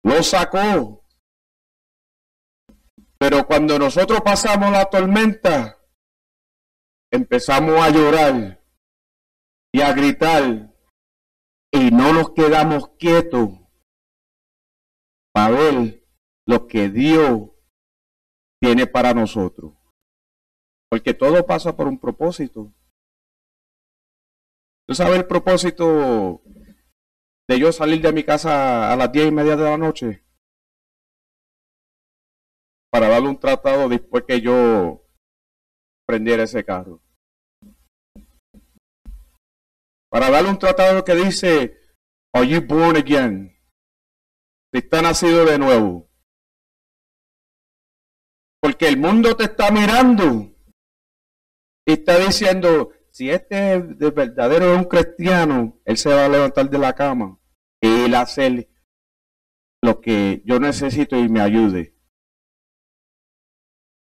lo 0.03 0.23
sacó. 0.23 1.05
Pero 3.19 3.45
cuando 3.45 3.77
nosotros 3.79 4.21
pasamos 4.21 4.71
la 4.71 4.85
tormenta, 4.85 5.77
empezamos 7.11 7.79
a 7.79 7.89
llorar 7.89 8.63
y 9.71 9.81
a 9.81 9.93
gritar 9.93 10.73
y 11.71 11.91
no 11.91 12.13
nos 12.13 12.31
quedamos 12.31 12.89
quietos 12.97 13.49
para 15.33 15.51
ver 15.51 16.03
lo 16.45 16.67
que 16.67 16.89
Dios 16.89 17.49
tiene 18.61 18.87
para 18.87 19.13
nosotros. 19.13 19.73
Porque 20.89 21.13
todo 21.13 21.45
pasa 21.45 21.75
por 21.75 21.87
un 21.87 21.99
propósito. 21.99 22.73
¿Tú 24.87 24.95
sabes 24.95 25.17
el 25.17 25.27
propósito 25.27 26.41
de 27.49 27.59
yo 27.59 27.71
salir 27.71 28.01
de 28.01 28.13
mi 28.13 28.23
casa 28.23 28.91
a 28.91 28.95
las 28.95 29.11
diez 29.11 29.27
y 29.27 29.31
media 29.31 29.57
de 29.57 29.63
la 29.63 29.77
noche? 29.77 30.25
Para 32.89 33.09
darle 33.09 33.27
un 33.27 33.39
tratado 33.39 33.89
después 33.89 34.23
que 34.25 34.39
yo 34.39 35.05
prendiera 36.07 36.43
ese 36.43 36.63
carro. 36.63 37.01
Para 40.09 40.29
darle 40.29 40.49
un 40.49 40.57
tratado 40.57 41.03
que 41.03 41.15
dice, 41.15 41.77
Are 42.33 42.47
you 42.47 42.61
born 42.61 42.95
again? 42.95 43.59
Si 44.71 44.79
está 44.79 45.01
nacido 45.01 45.43
de 45.45 45.57
nuevo. 45.57 46.06
Porque 48.61 48.87
el 48.87 48.97
mundo 48.97 49.35
te 49.35 49.45
está 49.45 49.71
mirando 49.71 50.51
y 51.85 51.93
está 51.93 52.17
diciendo, 52.17 52.91
si 53.11 53.29
este 53.29 53.81
de 53.81 54.11
verdadero 54.11 54.73
es 54.73 54.77
un 54.77 54.85
cristiano, 54.85 55.79
él 55.85 55.97
se 55.97 56.13
va 56.13 56.25
a 56.25 56.29
levantar 56.29 56.69
de 56.69 56.77
la 56.77 56.93
cama 56.93 57.39
y 57.81 58.05
él 58.05 58.15
hacer 58.15 58.69
lo 59.83 60.01
que 60.01 60.41
yo 60.45 60.59
necesito 60.59 61.17
y 61.17 61.29
me 61.29 61.39
ayude. 61.39 61.95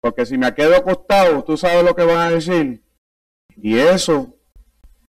Porque 0.03 0.25
si 0.25 0.39
me 0.39 0.55
quedo 0.55 0.77
acostado, 0.77 1.45
tú 1.45 1.57
sabes 1.57 1.85
lo 1.85 1.95
que 1.95 2.05
van 2.05 2.19
a 2.19 2.31
decir. 2.31 2.83
Y 3.57 3.77
eso, 3.77 4.35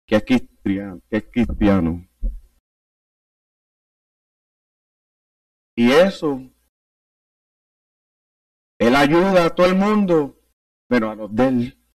que 0.06 0.16
es 0.16 0.24
cristiano, 0.24 1.00
que 1.10 1.16
es 1.16 1.24
cristiano. 1.24 2.08
Y 5.76 5.90
eso, 5.90 6.40
él 8.78 8.94
ayuda 8.94 9.46
a 9.46 9.54
todo 9.54 9.66
el 9.66 9.74
mundo, 9.74 10.38
pero 10.88 11.10
a 11.10 11.14
los 11.14 11.34
de 11.34 11.48
él. 11.48 11.86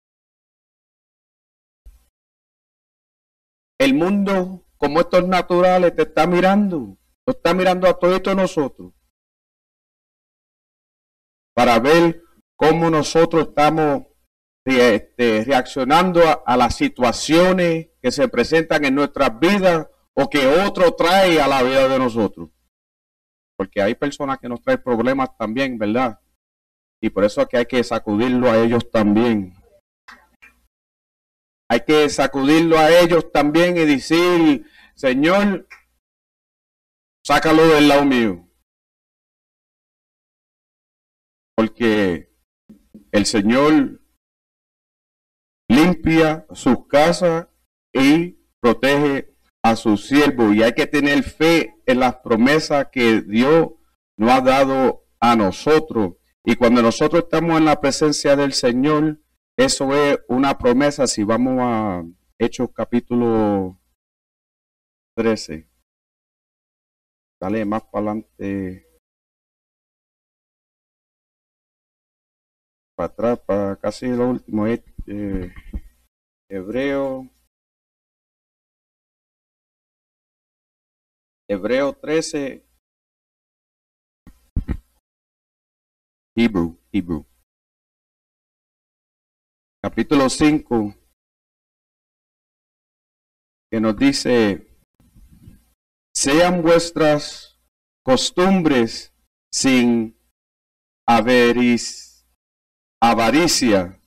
El 3.79 3.95
mundo, 3.95 4.67
como 4.77 5.01
estos 5.01 5.27
naturales, 5.27 5.95
te 5.97 6.03
está 6.03 6.27
mirando. 6.27 6.99
Lo 7.27 7.33
está 7.33 7.55
mirando 7.55 7.89
a 7.89 7.99
todos 7.99 8.37
nosotros. 8.37 8.93
Para 11.55 11.79
ver 11.79 12.23
cómo 12.57 12.91
nosotros 12.91 13.49
estamos 13.49 14.07
este, 14.65 15.45
reaccionando 15.45 16.21
a, 16.45 16.57
las 16.57 16.77
situaciones 16.77 17.89
que 18.03 18.13
se 18.13 18.29
presentan 18.29 18.85
en 18.85 18.95
nuestras 18.95 19.39
vidas 19.39 19.89
o 20.15 20.29
que 20.29 20.47
otro 20.47 20.95
trae 20.95 21.41
a 21.41 21.49
la 21.49 21.63
vida 21.63 21.89
de 21.89 21.99
nosotros. 21.99 22.51
Porque 23.57 23.83
hay 23.83 23.95
personas 23.95 24.39
que 24.39 24.49
nos 24.49 24.63
traen 24.63 24.83
problemas 24.83 25.37
también, 25.37 25.79
¿verdad? 25.79 26.21
Y 27.03 27.11
por 27.11 27.25
eso 27.25 27.41
es 27.41 27.49
que 27.49 27.57
hay 27.57 27.67
que 27.67 27.83
sacudirlo 27.83 28.51
a 28.51 28.59
ellos 28.59 28.91
también. 28.91 29.55
Hay 31.69 31.81
que 31.81 32.09
sacudirlo 32.09 32.79
a 32.79 32.91
ellos 32.91 33.31
también 33.33 33.77
y 33.77 33.85
decir, 33.87 34.67
Señor, 34.95 35.69
sácalo 37.25 37.67
del 37.69 37.89
lado 37.89 38.05
mío. 38.05 38.49
Porque 41.57 42.35
el 43.13 43.27
Señor 43.27 44.01
limpia 45.69 46.47
sus 46.53 46.87
casas 46.89 47.47
y 47.93 48.33
protege 48.61 49.35
a 49.63 49.77
sus 49.77 50.07
siervos. 50.07 50.55
Y 50.55 50.63
hay 50.63 50.73
que 50.75 50.87
tener 50.87 51.23
fe 51.23 51.77
en 51.87 52.01
las 52.01 52.17
promesas 52.17 52.89
que 52.91 53.23
Dios 53.23 53.71
nos 54.17 54.31
ha 54.31 54.41
dado 54.41 55.07
a 55.21 55.37
nosotros. 55.37 56.15
Y 56.45 56.57
cuando 56.57 56.83
nosotros 56.83 57.25
estamos 57.25 57.59
en 57.59 57.67
la 57.67 57.81
presencia 57.81 58.35
del 58.35 58.53
Señor, 58.53 59.21
eso 59.57 59.95
es 59.95 60.19
una 60.29 60.57
promesa. 60.57 61.07
Si 61.07 61.23
vamos 61.23 61.59
a 61.61 62.03
Hechos 62.39 62.71
capítulo 62.75 63.79
13. 65.17 65.69
Dale 67.41 67.65
más 67.65 67.83
para 67.85 68.13
adelante. 68.13 68.87
para 73.01 73.13
atrás, 73.13 73.39
para 73.47 73.77
casi 73.77 74.09
lo 74.09 74.29
último, 74.29 74.67
es 74.67 74.81
eh, 75.07 75.55
Hebreo. 76.51 77.31
Hebreo 81.49 81.95
13. 81.95 82.70
Hebrew, 86.37 86.79
Hebrew. 86.93 87.27
Capítulo 89.83 90.29
5. 90.29 90.95
Que 93.71 93.81
nos 93.81 93.97
dice, 93.97 94.77
sean 96.15 96.63
vuestras 96.63 97.61
costumbres 98.05 99.15
sin 99.53 100.19
averis 101.07 102.11
avaricia, 103.01 104.01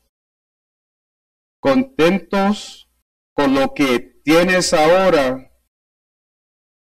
contentos 1.59 2.89
con 3.35 3.55
lo 3.55 3.73
que 3.73 3.99
tienes 4.23 4.73
ahora, 4.73 5.51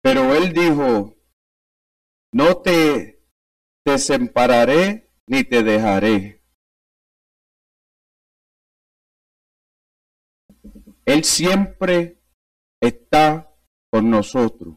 pero 0.02 0.34
él 0.34 0.52
dijo, 0.52 1.16
no 2.32 2.62
te 2.62 3.26
desampararé 3.84 5.07
ni 5.28 5.44
te 5.44 5.62
dejaré. 5.62 6.42
Él 11.04 11.24
siempre 11.24 12.20
está 12.82 13.54
con 13.90 14.10
nosotros. 14.10 14.76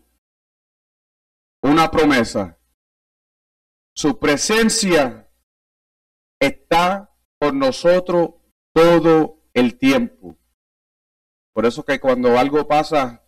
Una 1.63 1.89
promesa. 1.89 2.57
Su 3.95 4.19
presencia 4.19 5.29
está 6.39 7.13
con 7.39 7.59
nosotros 7.59 8.35
todo 8.73 9.43
el 9.53 9.77
tiempo. 9.77 10.37
Por 11.53 11.65
eso 11.65 11.83
que 11.83 11.99
cuando 11.99 12.37
algo 12.37 12.67
pasa, 12.67 13.25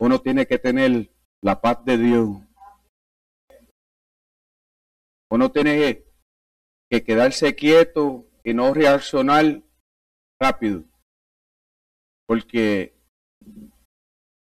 uno 0.00 0.20
tiene 0.20 0.46
que 0.46 0.58
tener 0.58 1.14
la 1.40 1.60
paz 1.60 1.84
de 1.84 1.98
Dios. 1.98 2.28
Uno 5.30 5.50
tiene 5.50 6.11
que 6.92 7.02
quedarse 7.02 7.56
quieto 7.56 8.28
y 8.44 8.52
no 8.52 8.74
reaccionar 8.74 9.62
rápido. 10.38 10.84
Porque 12.26 13.00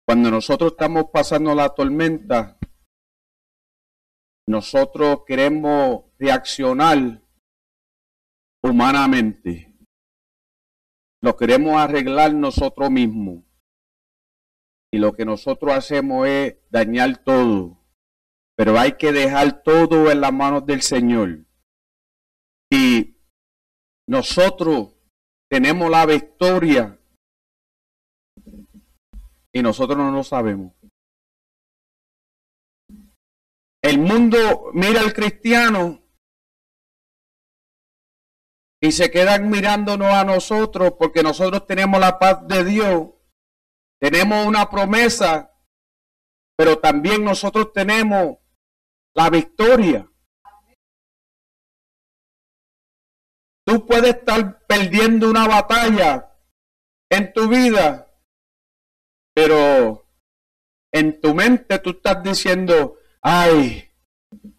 Cuando 0.04 0.32
nosotros 0.32 0.72
estamos 0.72 1.04
pasando 1.12 1.54
la 1.54 1.68
tormenta, 1.68 2.58
nosotros 4.48 5.22
queremos 5.24 6.06
reaccionar 6.18 7.22
humanamente. 8.64 9.72
Lo 11.22 11.36
queremos 11.36 11.76
arreglar 11.76 12.34
nosotros 12.34 12.90
mismos. 12.90 13.44
Y 14.92 14.98
lo 14.98 15.12
que 15.12 15.24
nosotros 15.24 15.72
hacemos 15.72 16.26
es 16.26 16.56
dañar 16.68 17.22
todo. 17.22 17.78
Pero 18.56 18.76
hay 18.76 18.94
que 18.94 19.12
dejar 19.12 19.62
todo 19.62 20.10
en 20.10 20.20
las 20.20 20.32
manos 20.32 20.66
del 20.66 20.82
Señor. 20.82 21.46
Y 22.70 23.16
nosotros 24.09 24.94
tenemos 25.50 25.90
la 25.90 26.06
victoria 26.06 27.00
y 29.52 29.62
nosotros 29.62 29.98
no 29.98 30.11
lo 30.11 30.22
sabemos. 30.22 30.72
El 33.83 33.98
mundo 33.98 34.70
mira 34.72 35.00
al 35.00 35.12
cristiano 35.12 36.02
y 38.83 38.92
se 38.92 39.11
quedan 39.11 39.50
mirándonos 39.50 40.09
a 40.09 40.24
nosotros 40.24 40.94
porque 40.98 41.22
nosotros 41.22 41.66
tenemos 41.66 42.00
la 42.00 42.18
paz 42.18 42.46
de 42.46 42.64
Dios, 42.64 43.09
tenemos 44.00 44.46
una 44.46 44.70
promesa, 44.70 45.54
pero 46.56 46.78
también 46.78 47.24
nosotros 47.24 47.72
tenemos 47.72 48.38
la 49.14 49.30
victoria. 49.30 50.09
Tú 53.70 53.87
puedes 53.87 54.16
estar 54.16 54.66
perdiendo 54.66 55.30
una 55.30 55.46
batalla 55.46 56.37
en 57.09 57.33
tu 57.33 57.46
vida, 57.46 58.12
pero 59.33 60.11
en 60.92 61.20
tu 61.20 61.37
mente 61.37 61.78
tú 61.78 61.90
estás 61.90 62.20
diciendo, 62.20 62.96
ay, 63.22 63.88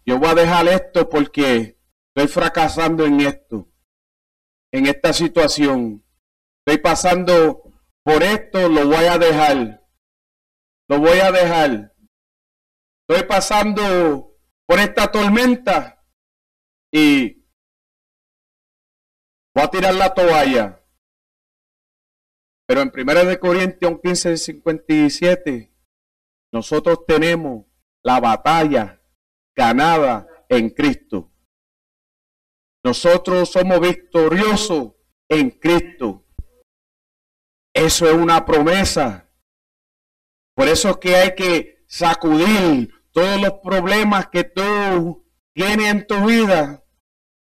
yo 0.06 0.18
voy 0.18 0.30
a 0.30 0.34
dejar 0.34 0.66
esto 0.68 1.10
porque 1.10 1.78
estoy 2.08 2.26
fracasando 2.26 3.04
en 3.04 3.20
esto, 3.20 3.68
en 4.72 4.86
esta 4.86 5.12
situación. 5.12 6.02
Estoy 6.64 6.80
pasando 6.80 7.64
por 8.02 8.22
esto, 8.22 8.66
lo 8.70 8.86
voy 8.86 9.04
a 9.04 9.18
dejar. 9.18 9.86
Lo 10.88 11.00
voy 11.00 11.18
a 11.18 11.30
dejar. 11.30 11.94
Estoy 13.06 13.28
pasando 13.28 14.38
por 14.66 14.78
esta 14.78 15.12
tormenta 15.12 16.02
y 16.90 17.41
voy 19.54 19.64
a 19.64 19.68
tirar 19.68 19.94
la 19.94 20.12
toalla. 20.12 20.78
Pero 22.66 22.80
en 22.80 22.92
1 22.94 23.24
de 23.24 23.38
Corintios 23.38 24.00
15, 24.02 24.36
57, 24.36 25.72
nosotros 26.52 27.04
tenemos 27.06 27.66
la 28.02 28.20
batalla 28.20 29.02
ganada 29.54 30.26
en 30.48 30.70
Cristo. 30.70 31.30
Nosotros 32.84 33.50
somos 33.50 33.80
victoriosos 33.80 34.92
en 35.28 35.50
Cristo. 35.50 36.24
Eso 37.74 38.06
es 38.06 38.14
una 38.14 38.44
promesa. 38.44 39.30
Por 40.54 40.68
eso 40.68 40.90
es 40.90 40.96
que 40.98 41.16
hay 41.16 41.34
que 41.34 41.84
sacudir 41.86 42.92
todos 43.12 43.40
los 43.40 43.54
problemas 43.62 44.28
que 44.28 44.44
tú 44.44 45.26
tienes 45.54 45.90
en 45.90 46.06
tu 46.06 46.26
vida 46.26 46.84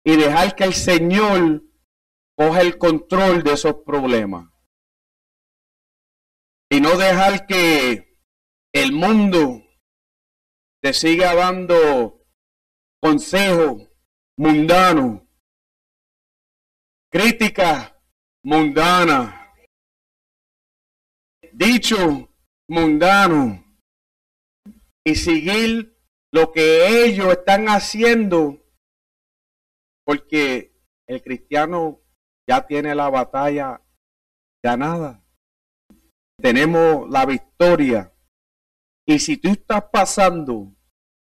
y 0.03 0.15
dejar 0.15 0.55
que 0.55 0.63
el 0.65 0.73
Señor 0.73 1.63
coja 2.41 2.61
el 2.61 2.79
control 2.79 3.43
de 3.43 3.53
esos 3.53 3.83
problemas. 3.85 4.49
Y 6.71 6.81
no 6.81 6.97
dejar 6.97 7.45
que 7.45 8.17
el 8.73 8.93
mundo 8.93 9.61
te 10.81 10.91
siga 10.93 11.35
dando 11.35 12.25
consejo 12.99 13.77
mundano, 14.39 15.27
crítica 17.11 18.01
mundana, 18.43 19.53
dicho 21.53 22.33
mundano, 22.67 23.63
y 25.05 25.13
seguir 25.13 25.95
lo 26.33 26.51
que 26.51 27.05
ellos 27.05 27.27
están 27.33 27.67
haciendo, 27.67 28.65
porque 30.03 30.73
el 31.07 31.21
cristiano 31.21 32.00
ya 32.47 32.65
tiene 32.65 32.95
la 32.95 33.09
batalla 33.09 33.81
ganada. 34.63 35.23
Tenemos 36.41 37.09
la 37.09 37.25
victoria 37.25 38.13
y 39.05 39.19
si 39.19 39.37
tú 39.37 39.49
estás 39.49 39.83
pasando 39.91 40.75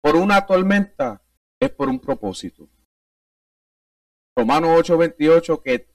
por 0.02 0.15
una 0.15 0.45
tormenta, 0.45 1.24
es 1.62 1.69
por 1.72 1.89
un 1.89 2.00
propósito. 2.00 2.69
Romanos 4.36 4.69
8:28, 4.78 5.62
que 5.62 5.93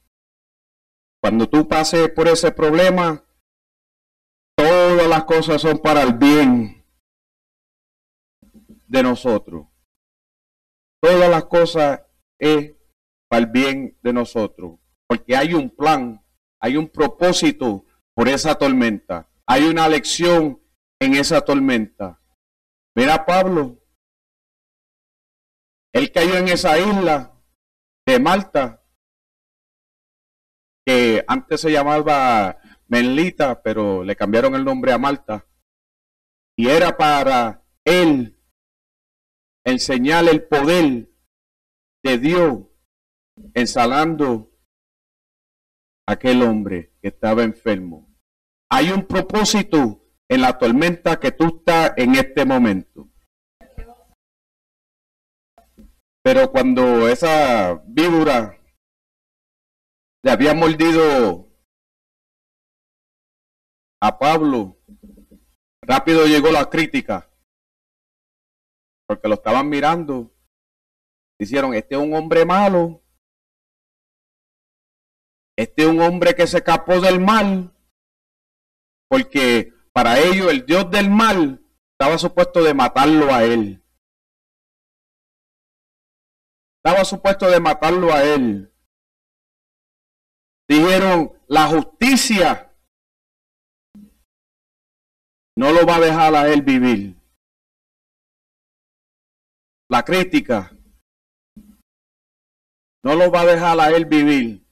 cuando 1.22 1.48
tú 1.48 1.66
pases 1.66 2.10
por 2.10 2.28
ese 2.28 2.52
problema, 2.52 3.24
todas 4.56 5.08
las 5.08 5.24
cosas 5.24 5.62
son 5.62 5.78
para 5.78 6.02
el 6.02 6.14
bien 6.14 6.84
de 8.86 9.02
nosotros. 9.02 9.66
Todas 11.00 11.30
las 11.30 11.44
cosas 11.46 12.02
es 12.38 12.74
para 13.28 13.44
el 13.44 13.50
bien 13.50 13.98
de 14.02 14.12
nosotros. 14.12 14.78
Porque 15.08 15.36
hay 15.36 15.54
un 15.54 15.70
plan, 15.70 16.24
hay 16.60 16.76
un 16.76 16.88
propósito 16.88 17.84
por 18.14 18.28
esa 18.28 18.54
tormenta. 18.54 19.28
Hay 19.46 19.64
una 19.64 19.88
lección 19.88 20.62
en 21.00 21.14
esa 21.14 21.40
tormenta. 21.42 22.20
Mira 22.96 23.26
Pablo, 23.26 23.82
él 25.92 26.10
cayó 26.12 26.36
en 26.36 26.48
esa 26.48 26.78
isla 26.78 27.40
de 28.06 28.18
Malta, 28.18 28.84
que 30.86 31.24
antes 31.26 31.60
se 31.60 31.72
llamaba 31.72 32.58
Menlita, 32.88 33.62
pero 33.62 34.04
le 34.04 34.16
cambiaron 34.16 34.54
el 34.54 34.64
nombre 34.64 34.92
a 34.92 34.98
Malta. 34.98 35.46
Y 36.56 36.68
era 36.68 36.96
para 36.96 37.64
él 37.84 38.38
enseñar 39.64 40.28
el 40.28 40.46
poder 40.46 41.10
de 42.02 42.18
Dios 42.18 42.58
ensalando 43.54 44.53
aquel 46.06 46.42
hombre 46.42 46.92
que 47.00 47.08
estaba 47.08 47.42
enfermo. 47.42 48.14
Hay 48.70 48.90
un 48.90 49.06
propósito 49.06 50.04
en 50.28 50.40
la 50.40 50.58
tormenta 50.58 51.20
que 51.20 51.32
tú 51.32 51.58
estás 51.58 51.92
en 51.96 52.14
este 52.14 52.44
momento. 52.44 53.10
Pero 56.22 56.50
cuando 56.50 57.08
esa 57.08 57.82
víbora 57.86 58.58
le 60.22 60.30
había 60.30 60.54
mordido 60.54 61.50
a 64.00 64.18
Pablo, 64.18 64.80
rápido 65.82 66.26
llegó 66.26 66.50
la 66.50 66.70
crítica, 66.70 67.30
porque 69.06 69.28
lo 69.28 69.34
estaban 69.34 69.68
mirando. 69.68 70.34
Hicieron, 71.38 71.74
este 71.74 71.94
es 71.94 72.00
un 72.00 72.14
hombre 72.14 72.46
malo, 72.46 73.03
este 75.56 75.82
es 75.82 75.88
un 75.88 76.00
hombre 76.00 76.34
que 76.34 76.46
se 76.46 76.58
escapó 76.58 77.00
del 77.00 77.20
mal, 77.20 77.74
porque 79.08 79.72
para 79.92 80.18
ellos 80.18 80.50
el 80.50 80.66
Dios 80.66 80.90
del 80.90 81.10
mal 81.10 81.64
estaba 81.92 82.18
supuesto 82.18 82.62
de 82.62 82.74
matarlo 82.74 83.32
a 83.32 83.44
él. 83.44 83.82
Estaba 86.82 87.04
supuesto 87.04 87.48
de 87.48 87.60
matarlo 87.60 88.12
a 88.12 88.24
él. 88.24 88.72
Dijeron, 90.68 91.32
la 91.46 91.66
justicia 91.66 92.76
no 95.56 95.72
lo 95.72 95.86
va 95.86 95.96
a 95.96 96.00
dejar 96.00 96.34
a 96.34 96.48
él 96.48 96.62
vivir. 96.62 97.16
La 99.88 100.02
crítica 100.02 100.76
no 103.04 103.14
lo 103.14 103.30
va 103.30 103.42
a 103.42 103.46
dejar 103.46 103.78
a 103.78 103.90
él 103.90 104.06
vivir. 104.06 104.63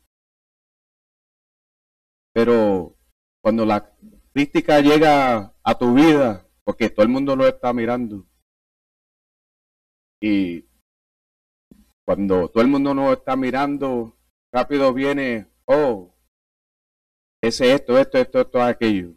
Pero 2.32 2.96
cuando 3.42 3.66
la 3.66 3.94
crítica 4.32 4.80
llega 4.80 5.54
a 5.62 5.78
tu 5.78 5.94
vida, 5.94 6.46
porque 6.64 6.90
todo 6.90 7.04
el 7.04 7.12
mundo 7.12 7.36
lo 7.36 7.46
está 7.46 7.72
mirando. 7.72 8.26
Y 10.20 10.66
cuando 12.06 12.48
todo 12.48 12.62
el 12.62 12.68
mundo 12.68 12.94
no 12.94 13.12
está 13.12 13.36
mirando, 13.36 14.16
rápido 14.52 14.92
viene, 14.94 15.48
oh, 15.66 16.14
ese 17.42 17.74
esto, 17.74 17.98
esto, 17.98 18.18
esto, 18.18 18.40
esto, 18.40 18.62
aquello. 18.62 19.14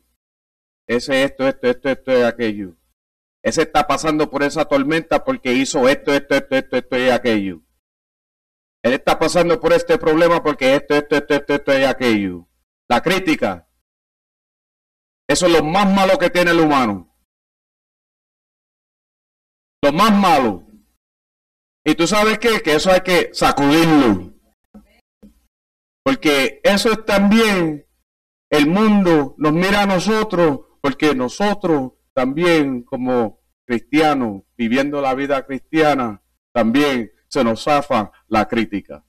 Ese 0.87 1.23
esto, 1.23 1.47
esto, 1.47 1.67
esto, 1.67 1.89
esto, 1.89 2.25
aquello. 2.25 2.75
Ese 3.43 3.61
está 3.61 3.85
pasando 3.85 4.29
por 4.29 4.41
esa 4.41 4.65
tormenta 4.65 5.23
porque 5.23 5.53
hizo 5.53 5.87
esto, 5.87 6.11
esto, 6.11 6.35
esto, 6.35 6.55
esto, 6.55 6.77
esto 6.77 6.97
y 6.97 7.09
aquello. 7.09 7.61
Él 8.83 8.93
está 8.93 9.17
pasando 9.19 9.59
por 9.59 9.73
este 9.73 9.97
problema 9.99 10.41
porque 10.41 10.75
esto, 10.75 10.95
esto, 10.95 11.15
esto, 11.15 11.33
esto, 11.35 11.53
esto 11.53 11.71
aquello. 11.87 12.47
La 12.87 13.01
crítica 13.01 13.67
Eso 15.27 15.47
es 15.47 15.53
lo 15.53 15.63
más 15.63 15.91
malo 15.91 16.17
que 16.19 16.29
tiene 16.29 16.51
el 16.51 16.59
humano. 16.59 17.17
Lo 19.83 19.91
más 19.91 20.15
malo. 20.15 20.67
Y 21.83 21.95
tú 21.95 22.07
sabes 22.07 22.39
qué? 22.39 22.61
Que 22.61 22.75
eso 22.75 22.91
hay 22.91 23.01
que 23.01 23.29
sacudirlo. 23.33 24.33
Porque 26.03 26.61
eso 26.63 26.91
es 26.91 27.03
también, 27.05 27.87
el 28.51 28.67
mundo 28.67 29.35
nos 29.39 29.53
mira 29.53 29.81
a 29.81 29.85
nosotros, 29.87 30.61
porque 30.81 31.15
nosotros 31.15 31.93
también 32.13 32.83
como 32.83 33.41
cristianos, 33.65 34.43
viviendo 34.55 35.01
la 35.01 35.15
vida 35.15 35.45
cristiana, 35.45 36.21
también 36.53 37.11
se 37.27 37.43
nos 37.43 37.63
zafa 37.63 38.11
la 38.27 38.47
crítica. 38.47 39.03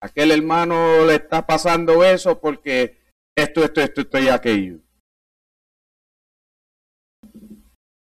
Aquel 0.00 0.30
hermano 0.30 1.04
le 1.04 1.16
está 1.16 1.46
pasando 1.46 2.04
eso 2.04 2.40
porque 2.40 2.98
esto, 3.36 3.64
esto, 3.64 3.80
esto, 3.80 4.18
y 4.18 4.28
aquello. 4.28 4.78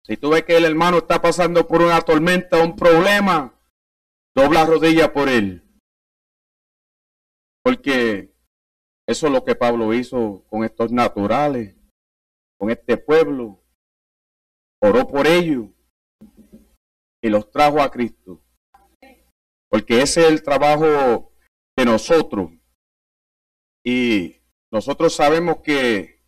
Si 0.06 0.18
tú 0.18 0.32
ves 0.32 0.44
que 0.44 0.58
el 0.58 0.66
hermano 0.66 0.98
está 0.98 1.22
pasando 1.22 1.68
por 1.68 1.82
una 1.82 2.02
tormenta, 2.02 2.64
un 2.64 2.76
problema, 2.76 3.54
dobla 4.36 4.66
rodilla 4.66 5.14
por 5.14 5.30
él. 5.30 5.64
Porque 7.64 8.34
eso 9.08 9.28
es 9.28 9.34
lo 9.34 9.44
que 9.44 9.56
Pablo 9.56 9.94
hizo 9.94 10.46
con 10.50 10.64
estos 10.64 10.92
naturales, 10.92 11.76
con 12.58 12.70
este 12.72 12.98
pueblo. 12.98 13.64
Oró 14.82 15.08
por 15.08 15.28
ellos 15.28 15.68
y 17.22 17.30
los 17.30 17.52
trajo 17.52 17.82
a 17.82 17.92
Cristo. 17.92 18.42
Porque 19.70 20.02
ese 20.02 20.22
es 20.22 20.30
el 20.30 20.44
trabajo 20.44 21.29
nosotros. 21.86 22.52
Y 23.84 24.42
nosotros 24.72 25.16
sabemos 25.16 25.58
que 25.64 26.26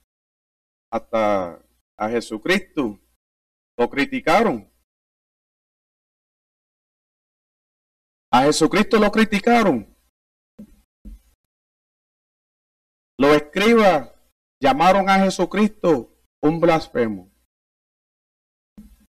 hasta 0.92 1.64
a 1.98 2.10
Jesucristo 2.10 3.00
lo 3.78 3.90
criticaron. 3.90 4.72
A 8.32 8.44
Jesucristo 8.44 8.98
lo 8.98 9.12
criticaron. 9.12 9.96
Los 13.18 13.36
escribas 13.36 14.12
llamaron 14.60 15.10
a 15.10 15.20
Jesucristo 15.20 16.18
un 16.42 16.60
blasfemo. 16.60 17.32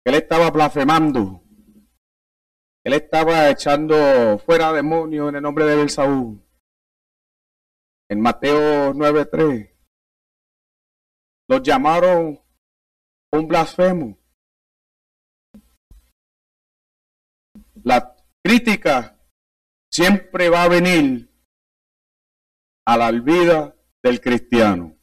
Él 0.06 0.16
estaba 0.16 0.50
blasfemando. 0.50 1.47
Él 2.88 2.94
estaba 2.94 3.50
echando 3.50 4.40
fuera 4.40 4.72
demonios 4.72 5.28
en 5.28 5.36
el 5.36 5.42
nombre 5.42 5.66
de 5.66 5.76
Belsaúl. 5.76 6.42
En 8.10 8.22
Mateo 8.22 8.94
9:3 8.94 9.76
los 11.50 11.62
llamaron 11.64 12.42
un 13.34 13.48
blasfemo. 13.50 14.18
La 17.84 18.16
crítica 18.42 19.20
siempre 19.92 20.48
va 20.48 20.64
a 20.64 20.70
venir 20.70 21.30
a 22.86 22.96
la 22.96 23.12
vida 23.12 23.76
del 24.02 24.22
cristiano. 24.22 24.98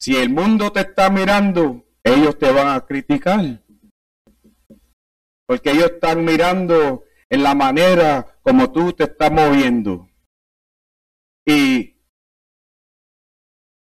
Si 0.00 0.16
el 0.16 0.30
mundo 0.30 0.72
te 0.72 0.80
está 0.80 1.10
mirando, 1.10 1.84
ellos 2.02 2.38
te 2.38 2.50
van 2.50 2.68
a 2.68 2.86
criticar. 2.86 3.67
Porque 5.48 5.70
ellos 5.70 5.92
están 5.92 6.26
mirando 6.26 7.04
en 7.30 7.42
la 7.42 7.54
manera 7.54 8.38
como 8.42 8.70
tú 8.70 8.92
te 8.92 9.04
estás 9.04 9.32
moviendo. 9.32 10.06
Y 11.46 11.98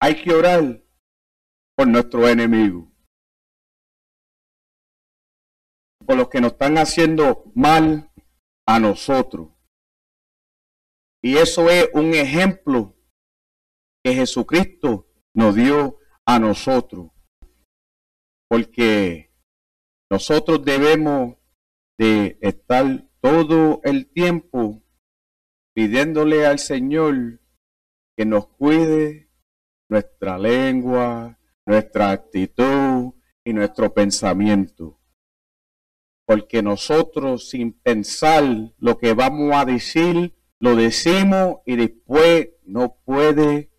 hay 0.00 0.22
que 0.22 0.32
orar 0.32 0.82
por 1.76 1.86
nuestro 1.86 2.26
enemigo. 2.26 2.90
Por 6.06 6.16
los 6.16 6.30
que 6.30 6.40
nos 6.40 6.52
están 6.52 6.78
haciendo 6.78 7.52
mal 7.54 8.10
a 8.66 8.80
nosotros. 8.80 9.50
Y 11.22 11.36
eso 11.36 11.68
es 11.68 11.90
un 11.92 12.14
ejemplo 12.14 12.96
que 14.02 14.14
Jesucristo 14.14 15.10
nos 15.34 15.54
dio 15.54 15.98
a 16.24 16.38
nosotros. 16.38 17.10
Porque 18.48 19.30
nosotros 20.10 20.64
debemos 20.64 21.39
de 22.00 22.38
estar 22.40 23.04
todo 23.20 23.82
el 23.84 24.10
tiempo 24.10 24.82
pidiéndole 25.74 26.46
al 26.46 26.58
Señor 26.58 27.42
que 28.16 28.24
nos 28.24 28.46
cuide 28.46 29.28
nuestra 29.86 30.38
lengua, 30.38 31.38
nuestra 31.66 32.12
actitud 32.12 33.12
y 33.44 33.52
nuestro 33.52 33.92
pensamiento. 33.92 34.98
Porque 36.24 36.62
nosotros 36.62 37.50
sin 37.50 37.74
pensar 37.74 38.44
lo 38.78 38.96
que 38.96 39.12
vamos 39.12 39.54
a 39.54 39.66
decir, 39.66 40.34
lo 40.58 40.76
decimos 40.76 41.56
y 41.66 41.76
después 41.76 42.48
no 42.64 42.96
puede, 43.04 43.72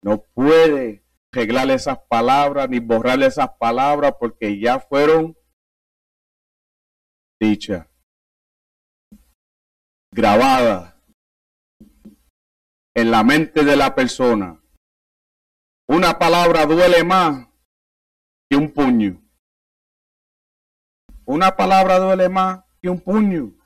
no 0.00 0.22
puede 0.32 1.04
arreglar 1.30 1.70
esas 1.70 1.98
palabras 2.08 2.70
ni 2.70 2.78
borrar 2.78 3.22
esas 3.22 3.50
palabras 3.58 4.14
porque 4.18 4.58
ya 4.58 4.80
fueron 4.80 5.36
dichas, 7.40 7.88
grabadas 10.12 10.94
en 12.94 13.10
la 13.10 13.24
mente 13.24 13.64
de 13.64 13.76
la 13.76 13.94
persona. 13.94 14.62
Una 15.88 16.18
palabra 16.18 16.66
duele 16.66 17.02
más 17.02 17.48
que 18.48 18.56
un 18.56 18.72
puño. 18.72 19.22
Una 21.24 21.56
palabra 21.56 21.98
duele 21.98 22.28
más 22.28 22.64
que 22.80 22.88
un 22.88 23.00
puño. 23.00 23.56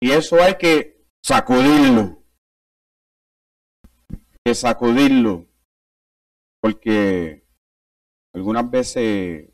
Y 0.00 0.10
eso 0.10 0.42
hay 0.42 0.56
que 0.56 1.06
sacudirlo. 1.22 2.24
Que 4.44 4.54
sacudirlo. 4.54 5.46
Porque 6.60 7.46
algunas 8.32 8.70
veces 8.70 9.53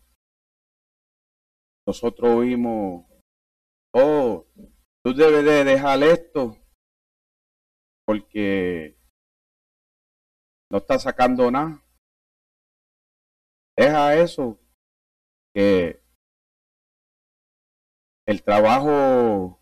nosotros 1.86 2.30
oímos, 2.30 3.06
oh, 3.94 4.46
tú 5.04 5.14
debes 5.14 5.44
de 5.44 5.64
dejar 5.64 6.02
esto 6.02 6.56
porque 8.06 8.98
no 10.70 10.78
está 10.78 10.98
sacando 10.98 11.50
nada. 11.50 11.82
Deja 13.76 14.16
eso, 14.16 14.58
que 15.54 16.02
el 18.26 18.42
trabajo 18.42 19.60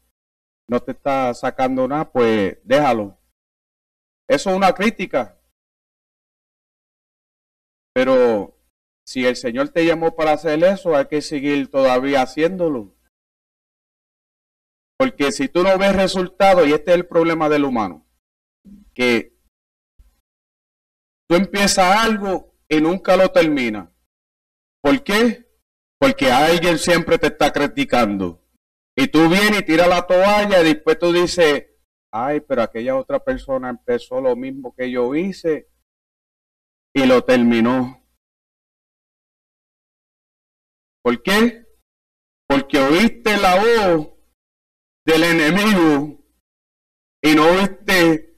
no 0.69 0.81
te 0.81 0.93
está 0.93 1.33
sacando 1.35 1.87
nada, 1.89 2.11
pues 2.11 2.59
déjalo. 2.65 3.19
Eso 4.29 4.51
es 4.51 4.57
una 4.57 4.75
crítica. 4.75 5.41
Pero 7.95 8.58
si 9.09 9.25
el 9.25 9.37
Señor 9.37 9.71
te 9.71 9.87
llamó 9.87 10.15
para 10.15 10.33
hacer 10.33 10.63
eso, 10.63 10.95
hay 10.95 11.07
que 11.07 11.23
seguir 11.23 11.71
todavía 11.71 12.21
haciéndolo. 12.21 12.95
Porque 14.99 15.33
si 15.33 15.49
tú 15.49 15.63
no 15.63 15.79
ves 15.79 15.97
resultado, 15.97 16.67
y 16.67 16.75
este 16.75 16.91
es 16.91 16.99
el 16.99 17.07
problema 17.07 17.49
del 17.49 17.65
humano, 17.65 18.07
que 18.93 19.35
tú 21.27 21.37
empiezas 21.37 22.05
algo 22.05 22.55
y 22.69 22.83
nunca 22.83 23.17
lo 23.17 23.31
terminas. 23.31 23.89
¿Por 24.83 25.03
qué? 25.03 25.49
Porque 25.99 26.31
alguien 26.31 26.79
siempre 26.79 27.17
te 27.17 27.29
está 27.29 27.51
criticando. 27.51 28.45
Y 28.95 29.09
tú 29.09 29.27
vienes 29.31 29.61
y 29.61 29.65
tiras 29.65 29.89
la 29.89 30.07
toalla 30.07 30.61
y 30.61 30.65
después 30.65 30.99
tú 30.99 31.15
dices, 31.15 31.65
ay, 32.13 32.41
pero 32.41 32.61
aquella 32.61 32.95
otra 32.95 33.25
persona 33.25 33.71
empezó 33.71 34.21
lo 34.21 34.37
mismo 34.37 34.75
que 34.77 34.91
yo 34.91 35.15
hice 35.15 35.71
y 36.95 37.07
lo 37.07 37.25
terminó. 37.25 37.99
¿Por 41.09 41.23
qué? 41.23 41.65
Porque 42.47 42.79
oíste 42.79 43.39
la 43.39 43.55
voz 43.55 44.11
del 45.07 45.25
enemigo 45.25 46.23
y 47.23 47.35
no 47.35 47.47
oíste 47.47 48.37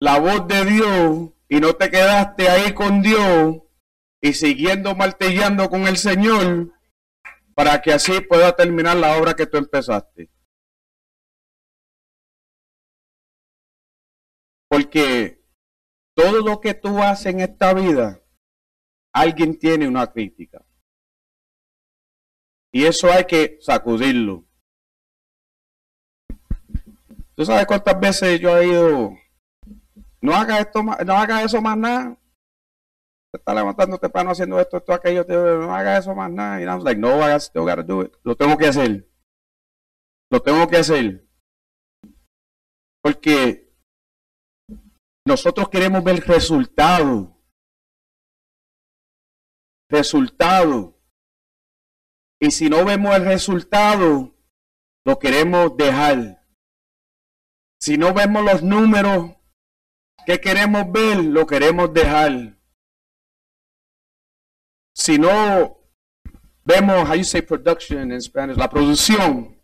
la 0.00 0.18
voz 0.18 0.48
de 0.48 0.64
Dios 0.64 1.32
y 1.50 1.60
no 1.60 1.76
te 1.76 1.90
quedaste 1.90 2.48
ahí 2.48 2.72
con 2.72 3.02
Dios 3.02 3.58
y 4.22 4.32
siguiendo 4.32 4.94
martillando 4.94 5.68
con 5.68 5.86
el 5.86 5.98
Señor 5.98 6.72
para 7.54 7.82
que 7.82 7.92
así 7.92 8.22
pueda 8.22 8.56
terminar 8.56 8.96
la 8.96 9.18
obra 9.18 9.34
que 9.34 9.46
tú 9.46 9.58
empezaste. 9.58 10.30
Porque 14.66 15.44
todo 16.16 16.40
lo 16.40 16.58
que 16.58 16.72
tú 16.72 17.02
haces 17.02 17.26
en 17.26 17.40
esta 17.40 17.74
vida, 17.74 18.24
alguien 19.12 19.58
tiene 19.58 19.86
una 19.86 20.10
crítica. 20.10 20.64
Y 22.72 22.84
eso 22.86 23.10
hay 23.12 23.24
que 23.24 23.58
sacudirlo. 23.60 24.46
¿Tú 27.34 27.44
sabes 27.44 27.66
cuántas 27.66 27.98
veces 28.00 28.40
yo 28.40 28.56
he 28.58 28.68
ido 28.68 29.16
no 30.22 30.34
haga 30.34 30.60
esto 30.60 30.82
no 30.82 31.12
haga 31.14 31.42
eso 31.42 31.60
más 31.60 31.76
nada. 31.76 32.16
Te 33.32 33.38
está 33.38 33.54
levantando 33.54 33.98
temprano 33.98 34.30
haciendo 34.30 34.60
esto, 34.60 34.76
esto, 34.76 34.92
aquello, 34.92 35.24
no 35.26 35.74
haga 35.74 35.98
eso 35.98 36.14
más 36.14 36.30
nada. 36.30 36.60
Y 36.60 36.64
I 36.64 36.66
was 36.66 36.84
like, 36.84 37.00
no, 37.00 37.18
I 37.20 37.32
gotta 37.54 37.82
do 37.82 38.02
it. 38.02 38.14
Lo 38.22 38.36
tengo 38.36 38.56
que 38.56 38.66
hacer. 38.66 39.10
Lo 40.30 40.40
tengo 40.40 40.68
que 40.68 40.76
hacer. 40.76 41.26
Porque 43.02 43.74
nosotros 45.26 45.68
queremos 45.70 46.04
ver 46.04 46.20
resultado. 46.26 47.36
Resultado. 49.90 50.91
Y 52.42 52.50
si 52.50 52.68
no 52.68 52.84
vemos 52.84 53.14
el 53.14 53.24
resultado, 53.24 54.34
lo 55.04 55.18
queremos 55.20 55.76
dejar. 55.76 56.44
Si 57.78 57.96
no 57.96 58.12
vemos 58.12 58.44
los 58.44 58.64
números 58.64 59.36
que 60.26 60.40
queremos 60.40 60.90
ver, 60.90 61.18
lo 61.18 61.46
queremos 61.46 61.94
dejar. 61.94 62.58
Si 64.92 65.18
no 65.18 65.78
vemos, 66.64 67.08
how 67.08 67.14
you 67.14 67.22
say 67.22 67.42
production 67.42 68.10
in 68.10 68.20
Spanish, 68.20 68.56
la 68.56 68.68
producción 68.68 69.62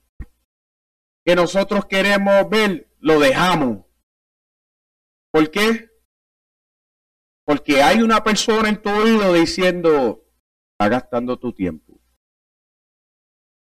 que 1.26 1.34
nosotros 1.34 1.84
queremos 1.86 2.48
ver, 2.48 2.94
lo 3.00 3.18
dejamos. 3.18 3.86
¿Por 5.32 5.50
qué? 5.50 5.90
Porque 7.44 7.82
hay 7.82 8.02
una 8.02 8.22
persona 8.22 8.68
en 8.68 8.80
tu 8.80 8.88
oído 8.88 9.32
diciendo, 9.32 10.24
está 10.78 10.88
gastando 10.88 11.36
tu 11.40 11.52
tiempo. 11.52 11.87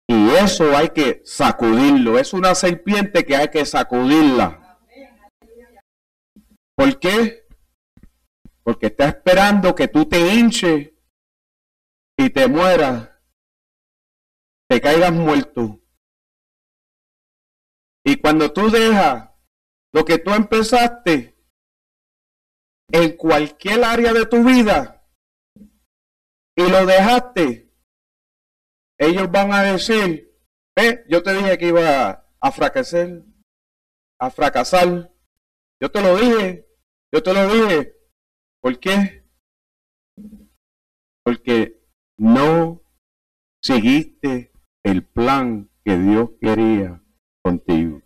Y 0.08 0.30
eso 0.30 0.76
hay 0.76 0.90
que 0.90 1.22
sacudirlo. 1.24 2.18
Es 2.18 2.32
una 2.32 2.54
serpiente 2.54 3.24
que 3.24 3.36
hay 3.36 3.48
que 3.48 3.64
sacudirla. 3.64 4.78
¿Por 6.76 6.98
qué? 7.00 7.46
Porque 8.62 8.86
está 8.86 9.08
esperando 9.08 9.74
que 9.74 9.88
tú 9.88 10.06
te 10.06 10.34
hinches 10.34 10.92
y 12.18 12.30
te 12.30 12.48
mueras, 12.48 13.10
te 14.68 14.80
caigas 14.80 15.12
muerto. 15.12 15.80
Y 18.04 18.16
cuando 18.20 18.52
tú 18.52 18.70
dejas 18.70 19.30
lo 19.92 20.04
que 20.04 20.18
tú 20.18 20.32
empezaste 20.32 21.36
en 22.92 23.16
cualquier 23.16 23.82
área 23.82 24.12
de 24.12 24.26
tu 24.26 24.44
vida 24.44 25.08
y 26.54 26.68
lo 26.68 26.86
dejaste, 26.86 27.65
ellos 28.98 29.30
van 29.30 29.52
a 29.52 29.62
decir, 29.62 30.32
ve, 30.74 31.04
yo 31.08 31.22
te 31.22 31.34
dije 31.34 31.58
que 31.58 31.68
iba 31.68 32.26
a 32.40 32.52
fracasar, 32.52 33.22
a 34.20 34.30
fracasar. 34.30 35.12
Yo 35.80 35.90
te 35.90 36.00
lo 36.02 36.16
dije, 36.16 36.66
yo 37.12 37.22
te 37.22 37.34
lo 37.34 37.52
dije. 37.52 37.94
¿Por 38.62 38.78
qué? 38.80 39.24
Porque 41.24 41.82
no 42.18 42.82
seguiste 43.62 44.52
el 44.84 45.04
plan 45.04 45.70
que 45.84 45.98
Dios 45.98 46.30
quería 46.40 47.02
contigo. 47.42 48.02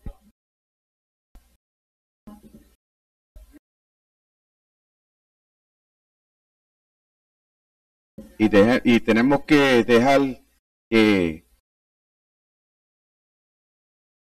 Y, 8.39 8.49
y 8.85 9.01
tenemos 9.01 9.45
que 9.45 9.85
dejar 9.85 10.40
que 10.91 11.47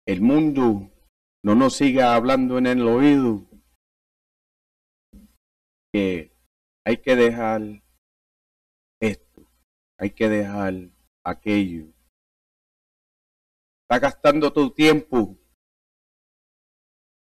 el 0.07 0.21
mundo 0.21 0.91
no 1.43 1.55
nos 1.55 1.77
siga 1.77 2.15
hablando 2.15 2.57
en 2.57 2.65
el 2.65 2.87
oído, 2.87 3.47
que 5.93 6.35
hay 6.85 6.97
que 6.97 7.15
dejar 7.15 7.61
esto, 8.99 9.47
hay 9.99 10.11
que 10.11 10.27
dejar 10.27 10.73
aquello. 11.23 11.85
Está 13.83 13.99
gastando 13.99 14.51
tu 14.51 14.71
tiempo 14.71 15.37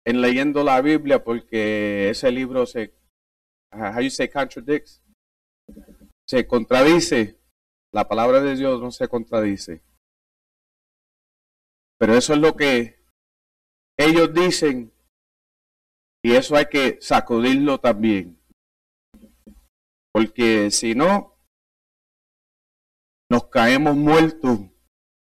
en 0.05 0.21
leyendo 0.21 0.63
la 0.63 0.81
Biblia 0.81 1.23
porque 1.23 2.09
ese 2.09 2.31
libro 2.31 2.65
se, 2.65 2.93
how 3.73 3.99
you 3.99 4.09
say 4.09 4.29
contradicts, 4.29 5.03
se 6.25 6.47
contradice. 6.47 7.38
La 7.95 8.09
palabra 8.09 8.41
de 8.41 8.57
Dios 8.57 8.81
no 8.81 8.91
se 8.91 9.07
contradice. 9.07 9.81
Pero 11.97 12.13
eso 12.13 12.33
es 12.33 12.39
lo 12.39 12.53
que 12.53 13.01
ellos 13.97 14.33
dicen 14.33 14.93
y 16.21 16.35
eso 16.35 16.57
hay 16.57 16.65
que 16.65 16.97
sacudirlo 16.99 17.79
también. 17.79 18.37
Porque 20.11 20.71
si 20.71 20.93
no, 20.93 21.39
nos 23.31 23.47
caemos 23.47 23.95
muertos, 23.95 24.59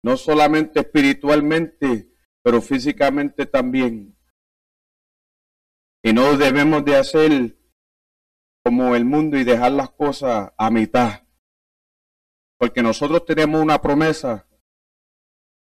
no 0.03 0.17
solamente 0.17 0.79
espiritualmente, 0.79 2.11
pero 2.41 2.59
físicamente 2.59 3.45
también. 3.45 4.17
Y 6.03 6.11
no 6.11 6.35
debemos 6.35 6.83
de 6.83 6.95
hacer 6.95 7.55
como 8.65 8.95
el 8.95 9.05
mundo 9.05 9.37
y 9.37 9.43
dejar 9.43 9.73
las 9.73 9.91
cosas 9.91 10.51
a 10.57 10.71
mitad. 10.71 11.26
Porque 12.57 12.81
nosotros 12.81 13.25
tenemos 13.25 13.61
una 13.61 13.81
promesa 13.81 14.47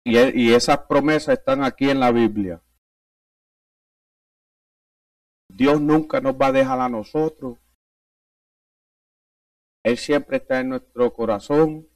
y, 0.05 0.17
y 0.17 0.53
esas 0.53 0.79
promesas 0.79 1.39
están 1.39 1.63
aquí 1.63 1.89
en 1.89 1.99
la 1.99 2.11
Biblia. 2.11 2.61
Dios 5.49 5.79
nunca 5.81 6.19
nos 6.19 6.33
va 6.35 6.47
a 6.47 6.51
dejar 6.51 6.79
a 6.79 6.89
nosotros. 6.89 7.59
Él 9.83 9.97
siempre 9.97 10.37
está 10.37 10.59
en 10.61 10.69
nuestro 10.69 11.13
corazón. 11.13 11.87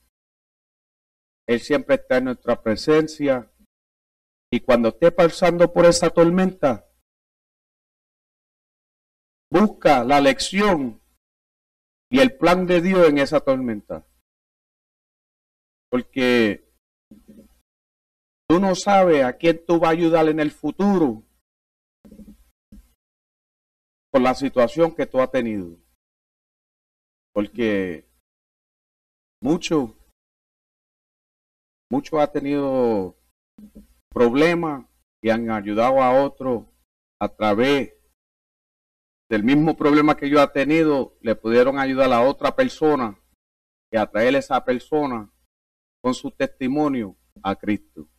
Él 1.48 1.60
siempre 1.62 1.96
está 1.96 2.18
en 2.18 2.26
nuestra 2.26 2.62
presencia. 2.62 3.52
Y 4.52 4.60
cuando 4.60 4.90
esté 4.90 5.12
pasando 5.12 5.74
por 5.74 5.86
esa 5.86 6.10
tormenta, 6.10 6.88
busca 9.50 10.04
la 10.04 10.22
lección 10.22 11.02
y 12.10 12.20
el 12.20 12.38
plan 12.38 12.66
de 12.66 12.82
Dios 12.82 13.08
en 13.08 13.18
esa 13.18 13.40
tormenta. 13.40 14.06
Porque 15.90 16.68
tú 18.48 18.60
no 18.60 18.76
sabes 18.76 19.24
a 19.24 19.34
quién 19.34 19.64
tú 19.66 19.80
vas 19.80 19.90
a 19.90 19.94
ayudar 19.94 20.28
en 20.30 20.40
el 20.40 20.52
futuro 20.52 21.24
por 24.12 24.22
la 24.22 24.34
situación 24.36 24.96
que 24.96 25.06
tú 25.06 25.20
has 25.20 25.32
tenido. 25.32 25.78
Porque 27.34 28.10
mucho, 29.42 29.96
mucho 31.92 32.20
ha 32.20 32.32
tenido 32.32 33.18
problemas 34.10 34.86
y 35.22 35.30
han 35.30 35.50
ayudado 35.52 36.02
a 36.02 36.24
otro 36.24 36.74
a 37.20 37.30
través 37.30 37.94
del 39.30 39.44
mismo 39.44 39.76
problema 39.76 40.16
que 40.16 40.30
yo 40.30 40.42
ha 40.42 40.52
tenido, 40.52 41.18
le 41.22 41.36
pudieron 41.36 41.80
ayudar 41.80 42.12
a 42.14 42.22
otra 42.22 42.56
persona 42.56 43.20
y 43.92 43.98
atraer 43.98 44.36
a 44.36 44.40
esa 44.40 44.64
persona 44.64 45.32
con 46.02 46.14
su 46.14 46.32
testimonio 46.32 47.18
a 47.44 47.56
Cristo. 47.56 48.10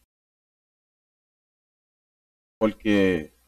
Porque 2.58 3.38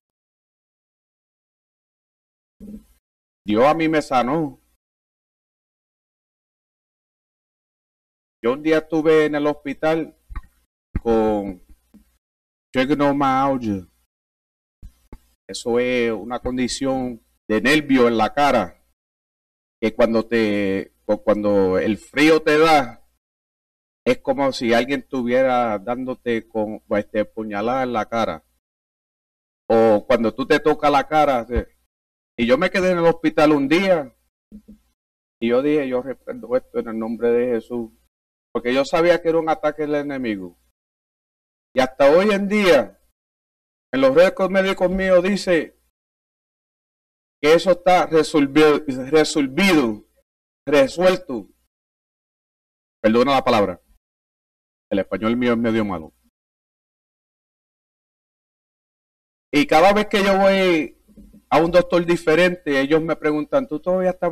Dios 3.45 3.65
a 3.65 3.75
mí 3.75 3.89
me 3.89 4.03
sanó. 4.03 4.61
Yo 8.43 8.53
un 8.55 8.63
día 8.63 8.79
estuve 8.79 9.27
en 9.27 9.35
el 9.35 9.47
hospital 9.47 10.17
con 11.03 11.63
trigonomalgia. 12.73 13.87
Eso 15.49 15.79
es 15.79 16.13
una 16.13 16.39
condición 16.39 17.21
de 17.49 17.61
nervio 17.61 18.07
en 18.07 18.17
la 18.17 18.33
cara, 18.33 18.81
que 19.83 19.93
cuando 19.93 20.25
te, 20.25 20.95
cuando 21.25 21.79
el 21.79 21.99
frío 21.99 22.41
te 22.41 22.57
da, 22.59 23.00
es 24.05 24.19
como 24.19 24.53
si 24.53 24.73
alguien 24.73 25.01
estuviera 25.01 25.79
dándote 25.79 26.49
con 26.49 26.83
este 26.91 27.25
puñalada 27.25 27.83
en 27.83 27.93
la 27.93 28.07
cara. 28.07 28.45
O 29.69 30.05
cuando 30.07 30.35
tú 30.35 30.47
te 30.47 30.59
tocas 30.59 30.91
la 30.91 31.07
cara. 31.07 31.47
Y 32.37 32.47
yo 32.47 32.59
me 32.59 32.71
quedé 32.71 32.93
en 32.93 32.99
el 32.99 33.07
hospital 33.07 33.53
un 33.53 33.69
día. 33.69 34.17
Y 35.41 35.49
yo 35.49 35.63
dije, 35.63 35.89
yo 35.89 36.03
reprendo 36.03 36.57
esto 36.57 36.79
en 36.79 36.89
el 36.89 36.99
nombre 36.99 37.31
de 37.31 37.55
Jesús. 37.55 37.91
Porque 38.53 38.75
yo 38.75 38.85
sabía 38.85 39.23
que 39.23 39.29
era 39.29 39.39
un 39.39 39.49
ataque 39.49 39.83
del 39.83 39.95
enemigo. 39.97 40.59
Y 41.75 41.81
hasta 41.81 42.11
hoy 42.11 42.31
en 42.31 42.49
día, 42.49 43.01
en 43.93 44.01
los 44.01 44.15
récords 44.15 44.51
médicos 44.51 44.91
míos 44.91 45.23
dice 45.23 45.79
que 47.41 47.55
eso 47.55 47.71
está 47.71 48.07
resolvido, 48.07 48.85
resolvido, 49.11 50.05
resuelto. 50.67 51.49
Perdona 53.01 53.35
la 53.35 53.45
palabra. 53.45 53.81
El 54.91 54.99
español 54.99 55.37
mío 55.37 55.53
es 55.53 55.59
medio 55.59 55.85
malo. 55.85 56.13
Y 59.53 59.67
cada 59.67 59.93
vez 59.93 60.07
que 60.07 60.23
yo 60.23 60.39
voy 60.39 60.97
a 61.49 61.59
un 61.59 61.71
doctor 61.71 62.05
diferente, 62.05 62.81
ellos 62.81 63.03
me 63.03 63.17
preguntan, 63.17 63.67
¿tú 63.67 63.81
todavía 63.81 64.11
estás 64.11 64.31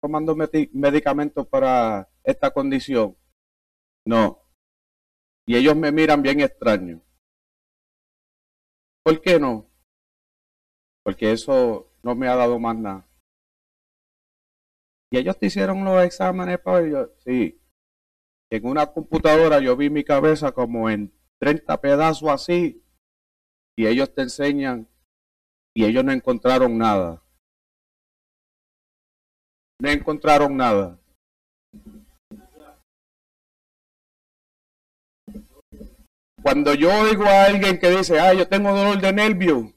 tomando 0.00 0.36
medicamentos 0.36 1.46
para 1.46 2.08
esta 2.24 2.50
condición? 2.50 3.16
No. 4.06 4.48
Y 5.46 5.56
ellos 5.56 5.76
me 5.76 5.90
miran 5.90 6.22
bien 6.22 6.40
extraño. 6.40 7.02
¿Por 9.04 9.20
qué 9.20 9.40
no? 9.40 9.70
Porque 11.04 11.32
eso 11.32 11.92
no 12.02 12.14
me 12.14 12.28
ha 12.28 12.36
dado 12.36 12.58
más 12.58 12.76
nada. 12.76 13.08
Y 15.12 15.18
ellos 15.18 15.38
te 15.38 15.46
hicieron 15.46 15.84
los 15.84 16.04
exámenes 16.04 16.60
para 16.60 16.86
ellos. 16.86 17.10
Sí. 17.18 17.59
En 18.50 18.66
una 18.66 18.86
computadora 18.86 19.60
yo 19.60 19.76
vi 19.76 19.90
mi 19.90 20.02
cabeza 20.02 20.52
como 20.52 20.90
en 20.90 21.12
30 21.40 21.80
pedazos 21.80 22.28
así. 22.28 22.84
Y 23.76 23.86
ellos 23.86 24.12
te 24.12 24.22
enseñan. 24.22 24.88
Y 25.74 25.84
ellos 25.84 26.04
no 26.04 26.12
encontraron 26.12 26.76
nada. 26.76 27.22
No 29.80 29.88
encontraron 29.88 30.56
nada. 30.56 31.00
Cuando 36.42 36.74
yo 36.74 36.90
oigo 37.02 37.24
a 37.24 37.44
alguien 37.44 37.78
que 37.78 37.90
dice, 37.90 38.18
ah, 38.18 38.32
yo 38.32 38.48
tengo 38.48 38.72
dolor 38.72 39.00
de 39.00 39.12
nervio, 39.12 39.74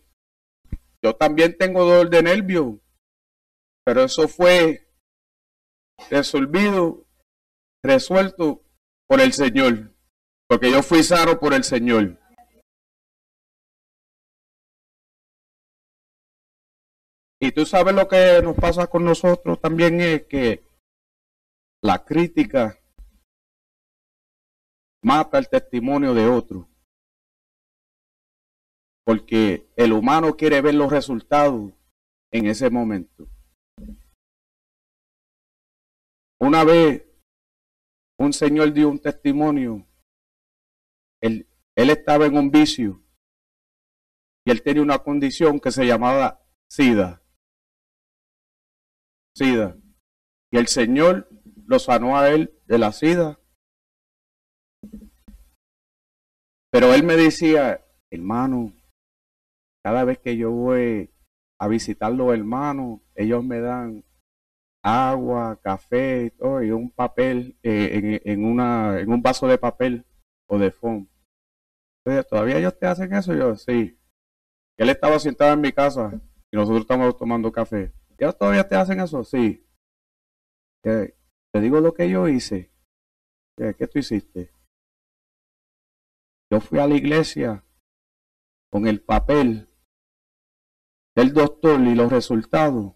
yo 1.03 1.13
también 1.13 1.57
tengo 1.57 1.83
dolor 1.83 2.09
de 2.09 2.23
nervio, 2.23 2.79
pero 3.85 4.03
eso 4.03 4.29
fue 4.29 4.89
resolvido, 6.09 7.05
resuelto 7.83 8.63
por 9.07 9.19
el 9.19 9.33
Señor, 9.33 9.93
porque 10.47 10.71
yo 10.71 10.81
fui 10.81 11.03
sano 11.03 11.39
por 11.39 11.53
el 11.53 11.63
Señor. 11.63 12.19
Y 17.39 17.51
tú 17.51 17.65
sabes 17.65 17.93
lo 17.93 18.07
que 18.07 18.41
nos 18.41 18.55
pasa 18.55 18.87
con 18.87 19.03
nosotros 19.03 19.59
también 19.59 19.99
es 19.99 20.25
que 20.27 20.65
la 21.81 22.05
crítica 22.05 22.79
mata 25.03 25.37
el 25.37 25.49
testimonio 25.49 26.13
de 26.13 26.25
otro. 26.25 26.69
Porque 29.05 29.67
el 29.75 29.91
humano 29.91 30.37
quiere 30.37 30.61
ver 30.61 30.75
los 30.75 30.89
resultados 30.89 31.73
en 32.31 32.45
ese 32.45 32.69
momento. 32.69 33.27
Una 36.39 36.63
vez 36.63 37.12
un 38.23 38.33
señor 38.33 38.73
dio 38.73 38.89
un 38.89 38.99
testimonio. 38.99 39.87
Él, 41.21 41.47
estaba 41.75 42.25
en 42.25 42.37
un 42.37 42.51
vicio 42.51 43.03
y 44.45 44.51
él 44.51 44.61
tenía 44.61 44.81
una 44.81 44.99
condición 44.99 45.59
que 45.59 45.71
se 45.71 45.85
llamaba 45.85 46.45
SIDA. 46.69 47.21
SIDA. 49.35 49.77
Y 50.51 50.57
el 50.57 50.67
Señor 50.67 51.29
lo 51.65 51.79
sanó 51.79 52.17
a 52.17 52.29
él 52.29 52.53
de 52.67 52.77
la 52.77 52.91
SIDA 52.91 53.39
Pero 56.73 56.91
él 56.91 57.03
me 57.03 57.15
decía, 57.15 57.85
hermano, 58.09 58.73
cada 59.83 60.05
vez 60.05 60.17
que 60.17 60.35
yo 60.37 60.49
voy 60.49 61.13
a 61.59 61.67
visitar 61.67 62.11
los 62.11 62.33
hermanos, 62.33 63.01
ellos 63.13 63.43
me 63.43 63.59
dan 63.59 64.03
agua, 64.83 65.59
café 65.61 66.25
y 66.25 66.29
todo, 66.31 66.61
y 66.61 66.71
un 66.71 66.91
papel 66.91 67.57
eh, 67.63 68.21
en, 68.25 68.45
una, 68.45 68.99
en 68.99 69.11
un 69.11 69.21
vaso 69.21 69.47
de 69.47 69.57
papel 69.57 70.05
o 70.47 70.59
de 70.59 70.71
foam. 70.71 71.07
¿todavía 72.29 72.57
ellos 72.57 72.77
te 72.77 72.85
hacen 72.85 73.13
eso? 73.13 73.33
Yo, 73.33 73.55
sí. 73.55 73.97
Él 74.77 74.89
estaba 74.89 75.17
sentado 75.19 75.53
en 75.53 75.61
mi 75.61 75.71
casa 75.71 76.21
y 76.51 76.57
nosotros 76.57 76.81
estamos 76.81 77.17
tomando 77.17 77.51
café. 77.51 77.93
¿Ellos 78.17 78.37
todavía 78.37 78.67
te 78.67 78.75
hacen 78.75 78.99
eso? 78.99 79.23
Sí. 79.23 79.65
te 80.81 81.15
digo 81.53 81.79
lo 81.79 81.93
que 81.93 82.09
yo 82.09 82.27
hice. 82.27 82.73
¿Qué 83.55 83.87
tú 83.87 83.99
hiciste? 83.99 84.51
Yo 86.51 86.59
fui 86.59 86.79
a 86.79 86.87
la 86.87 86.95
iglesia 86.95 87.63
con 88.69 88.85
el 88.85 89.01
papel 89.01 89.69
del 91.15 91.33
doctor 91.33 91.79
y 91.81 91.95
los 91.95 92.11
resultados. 92.11 92.93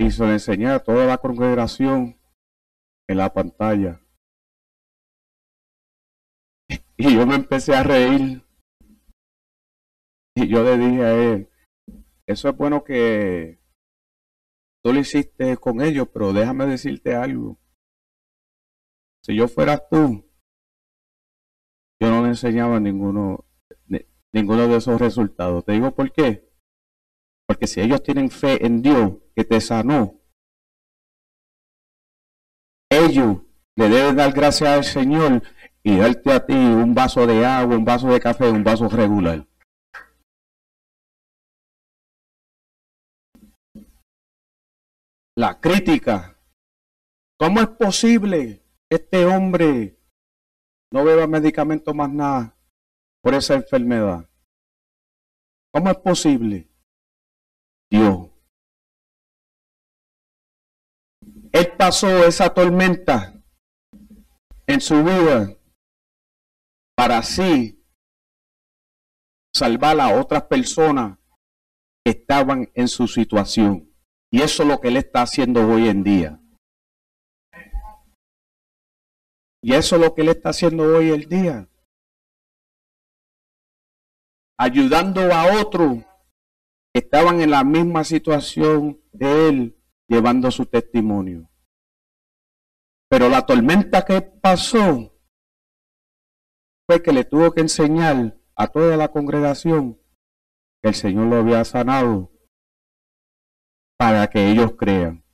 Y 0.00 0.10
se 0.10 0.24
enseñé 0.24 0.68
a 0.68 0.82
toda 0.82 1.04
la 1.04 1.18
congregación 1.18 2.18
en 3.06 3.16
la 3.18 3.34
pantalla. 3.34 4.00
Y 6.96 7.14
yo 7.14 7.26
me 7.26 7.34
empecé 7.34 7.76
a 7.76 7.82
reír. 7.82 8.42
Y 10.34 10.48
yo 10.48 10.64
le 10.64 10.78
dije 10.78 11.04
a 11.04 11.12
él, 11.12 11.50
eso 12.26 12.48
es 12.48 12.56
bueno 12.56 12.82
que 12.82 13.60
tú 14.82 14.94
lo 14.94 15.00
hiciste 15.00 15.58
con 15.58 15.82
ellos, 15.82 16.08
pero 16.10 16.32
déjame 16.32 16.64
decirte 16.64 17.14
algo. 17.14 17.60
Si 19.22 19.36
yo 19.36 19.48
fueras 19.48 19.86
tú, 19.90 20.24
yo 22.00 22.08
no 22.08 22.22
le 22.22 22.28
enseñaba 22.28 22.80
ninguno, 22.80 23.44
ninguno 24.32 24.66
de 24.66 24.76
esos 24.78 24.98
resultados. 24.98 25.62
Te 25.66 25.72
digo 25.72 25.94
por 25.94 26.10
qué. 26.10 26.49
Porque 27.50 27.66
si 27.66 27.80
ellos 27.80 28.00
tienen 28.00 28.30
fe 28.30 28.64
en 28.64 28.80
Dios 28.80 29.14
que 29.34 29.42
te 29.42 29.60
sanó, 29.60 30.22
ellos 32.88 33.38
le 33.74 33.88
deben 33.88 34.14
dar 34.14 34.32
gracias 34.32 34.70
al 34.70 34.84
Señor 34.84 35.42
y 35.82 35.96
darte 35.96 36.30
a 36.30 36.46
ti 36.46 36.54
un 36.54 36.94
vaso 36.94 37.26
de 37.26 37.44
agua, 37.44 37.76
un 37.76 37.84
vaso 37.84 38.06
de 38.06 38.20
café, 38.20 38.48
un 38.48 38.62
vaso 38.62 38.88
regular. 38.88 39.44
La 45.36 45.58
crítica. 45.60 46.38
¿Cómo 47.36 47.62
es 47.62 47.68
posible 47.70 48.62
este 48.88 49.26
hombre 49.26 49.98
no 50.92 51.02
beba 51.02 51.26
medicamento 51.26 51.92
más 51.94 52.12
nada 52.12 52.56
por 53.20 53.34
esa 53.34 53.54
enfermedad. 53.54 54.30
¿Cómo 55.72 55.90
es 55.90 55.98
posible? 55.98 56.69
Dios. 57.90 58.30
Él 61.52 61.72
pasó 61.76 62.24
esa 62.24 62.54
tormenta 62.54 63.42
en 64.66 64.80
su 64.80 65.02
vida 65.02 65.56
para 66.96 67.18
así 67.18 67.84
salvar 69.54 70.00
a 70.00 70.20
otras 70.20 70.44
personas 70.44 71.18
que 72.04 72.12
estaban 72.12 72.70
en 72.74 72.88
su 72.88 73.08
situación. 73.08 73.92
Y 74.30 74.42
eso 74.42 74.62
es 74.62 74.68
lo 74.68 74.80
que 74.80 74.88
él 74.88 74.96
está 74.96 75.22
haciendo 75.22 75.66
hoy 75.66 75.88
en 75.88 76.04
día. 76.04 76.40
Y 79.62 79.74
eso 79.74 79.96
es 79.96 80.02
lo 80.02 80.14
que 80.14 80.22
él 80.22 80.28
está 80.28 80.50
haciendo 80.50 80.84
hoy 80.84 81.10
el 81.10 81.28
día. 81.28 81.68
Ayudando 84.56 85.32
a 85.34 85.60
otros 85.60 85.98
que 86.04 86.09
estaban 86.94 87.40
en 87.40 87.50
la 87.50 87.64
misma 87.64 88.04
situación 88.04 89.00
de 89.12 89.48
él, 89.48 89.76
llevando 90.08 90.50
su 90.50 90.66
testimonio. 90.66 91.50
Pero 93.08 93.28
la 93.28 93.44
tormenta 93.46 94.04
que 94.04 94.20
pasó 94.22 95.16
fue 96.88 97.02
que 97.02 97.12
le 97.12 97.24
tuvo 97.24 97.52
que 97.52 97.60
enseñar 97.60 98.38
a 98.56 98.66
toda 98.68 98.96
la 98.96 99.08
congregación 99.08 100.00
que 100.82 100.90
el 100.90 100.94
Señor 100.94 101.26
lo 101.26 101.36
había 101.36 101.64
sanado 101.64 102.32
para 103.98 104.28
que 104.28 104.50
ellos 104.50 104.72
crean. 104.76 105.24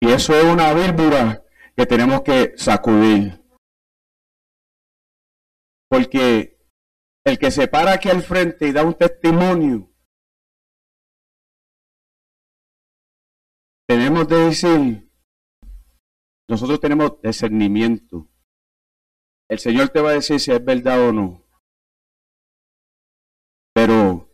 Y 0.00 0.10
eso 0.10 0.34
es 0.34 0.44
una 0.44 0.72
vírbora 0.72 1.42
que 1.76 1.86
tenemos 1.86 2.22
que 2.22 2.52
sacudir. 2.56 3.42
Porque 5.88 6.55
el 7.26 7.38
que 7.40 7.50
se 7.50 7.66
para 7.66 7.92
aquí 7.92 8.08
al 8.08 8.22
frente 8.22 8.68
y 8.68 8.72
da 8.72 8.84
un 8.84 8.94
testimonio, 8.94 9.92
tenemos 13.88 14.28
de 14.28 14.36
decir, 14.36 15.12
nosotros 16.48 16.78
tenemos 16.78 17.20
discernimiento. 17.20 18.28
El 19.50 19.58
Señor 19.58 19.88
te 19.88 20.00
va 20.00 20.10
a 20.10 20.14
decir 20.14 20.38
si 20.38 20.52
es 20.52 20.64
verdad 20.64 21.08
o 21.08 21.12
no. 21.12 21.44
Pero 23.74 24.30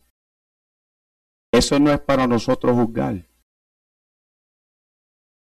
eso 1.51 1.79
no 1.79 1.91
es 1.91 2.01
para 2.01 2.27
nosotros 2.27 2.77
juzgar. 2.77 3.27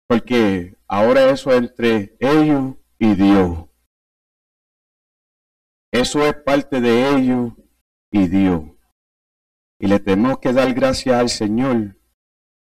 Porque 0.07 0.77
ahora 0.87 1.29
eso 1.29 1.51
es 1.51 1.57
entre 1.57 2.15
ellos 2.21 2.75
y 2.99 3.15
Dios. 3.15 3.72
Eso 5.93 6.25
es 6.25 6.33
parte 6.33 6.81
de 6.81 7.15
ellos 7.15 7.53
y 8.11 8.27
Dios. 8.27 8.63
Y 9.79 9.85
le 9.85 9.99
tenemos 9.99 10.39
que 10.39 10.51
dar 10.51 10.73
gracias 10.73 11.15
al 11.15 11.29
Señor 11.29 11.99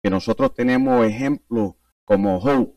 que 0.04 0.10
nosotros 0.10 0.54
tenemos 0.54 1.06
ejemplos 1.06 1.76
como 2.04 2.42
Job, 2.42 2.76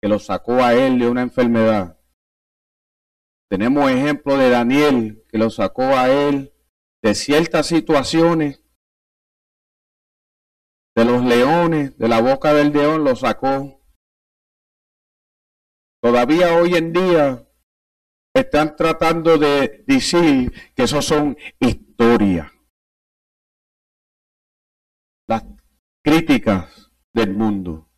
que 0.00 0.08
lo 0.08 0.20
sacó 0.20 0.62
a 0.62 0.74
él 0.74 1.00
de 1.00 1.08
una 1.08 1.22
enfermedad. 1.22 2.00
Tenemos 3.50 3.90
ejemplo 3.90 4.36
de 4.36 4.50
Daniel, 4.50 5.24
que 5.28 5.38
lo 5.38 5.50
sacó 5.50 5.82
a 5.82 6.08
él 6.08 6.54
de 7.02 7.16
ciertas 7.16 7.66
situaciones, 7.66 8.62
de 10.94 11.04
los 11.04 11.24
leones, 11.24 11.98
de 11.98 12.06
la 12.06 12.20
boca 12.20 12.54
del 12.54 12.72
león 12.72 13.02
lo 13.02 13.16
sacó. 13.16 13.82
Todavía 16.00 16.54
hoy 16.54 16.76
en 16.76 16.92
día 16.92 17.47
están 18.40 18.76
tratando 18.76 19.38
de 19.38 19.84
decir 19.86 20.52
que 20.74 20.84
eso 20.84 21.02
son 21.02 21.36
historias. 21.58 22.50
Las 25.26 25.44
críticas 26.02 26.90
del 27.12 27.34
mundo. 27.34 27.88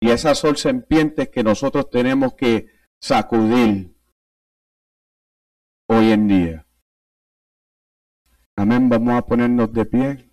Y 0.00 0.10
esas 0.10 0.38
son 0.38 0.56
serpientes 0.56 1.28
que 1.28 1.42
nosotros 1.42 1.90
tenemos 1.90 2.34
que 2.34 2.66
sacudir 3.00 3.96
hoy 5.88 6.12
en 6.12 6.28
día. 6.28 6.66
Amén, 8.56 8.88
vamos 8.88 9.14
a 9.14 9.22
ponernos 9.22 9.72
de 9.72 9.84
pie. 9.86 10.27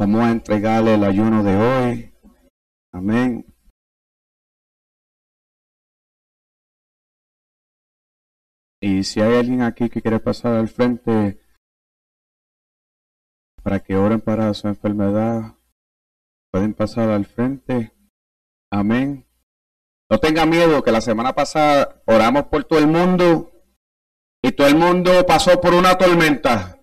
Vamos 0.00 0.22
a 0.22 0.30
entregarle 0.30 0.94
el 0.94 1.04
ayuno 1.04 1.44
de 1.44 1.56
hoy. 1.56 2.14
Amén. 2.90 3.44
Y 8.80 9.04
si 9.04 9.20
hay 9.20 9.36
alguien 9.36 9.60
aquí 9.60 9.90
que 9.90 10.00
quiere 10.00 10.18
pasar 10.18 10.54
al 10.54 10.68
frente 10.68 11.38
para 13.62 13.80
que 13.80 13.94
oren 13.94 14.22
para 14.22 14.54
su 14.54 14.68
enfermedad, 14.68 15.58
pueden 16.50 16.72
pasar 16.72 17.10
al 17.10 17.26
frente. 17.26 17.92
Amén. 18.72 19.26
No 20.10 20.18
tenga 20.18 20.46
miedo 20.46 20.82
que 20.82 20.92
la 20.92 21.02
semana 21.02 21.34
pasada 21.34 22.02
oramos 22.06 22.44
por 22.44 22.64
todo 22.64 22.78
el 22.78 22.86
mundo 22.86 23.52
y 24.42 24.52
todo 24.52 24.66
el 24.66 24.76
mundo 24.76 25.26
pasó 25.26 25.60
por 25.60 25.74
una 25.74 25.98
tormenta. 25.98 26.80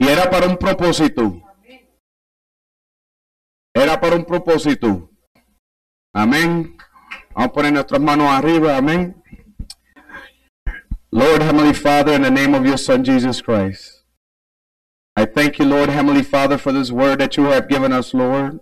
Y 0.00 0.08
era 0.08 0.28
para 0.28 0.48
un 0.48 0.56
propósito. 0.56 1.46
Era 3.74 4.00
para 4.00 4.16
un 4.16 4.24
propósito. 4.24 5.10
Amén. 6.12 6.76
Vamos 7.34 7.50
a 7.50 7.52
poner 7.52 7.72
nuestras 7.72 8.00
manos 8.00 8.28
arriba. 8.28 8.76
Amén. 8.76 9.14
Lord 11.12 11.42
Heavenly 11.42 11.74
Father, 11.74 12.12
in 12.12 12.22
the 12.22 12.30
name 12.30 12.54
of 12.54 12.64
your 12.64 12.78
Son 12.78 13.04
Jesus 13.04 13.42
Christ, 13.42 14.04
I 15.16 15.24
thank 15.24 15.58
you, 15.58 15.64
Lord 15.64 15.88
Heavenly 15.88 16.22
Father, 16.22 16.56
for 16.56 16.72
this 16.72 16.90
word 16.90 17.20
that 17.20 17.36
you 17.36 17.44
have 17.44 17.68
given 17.68 17.92
us, 17.92 18.14
Lord. 18.14 18.60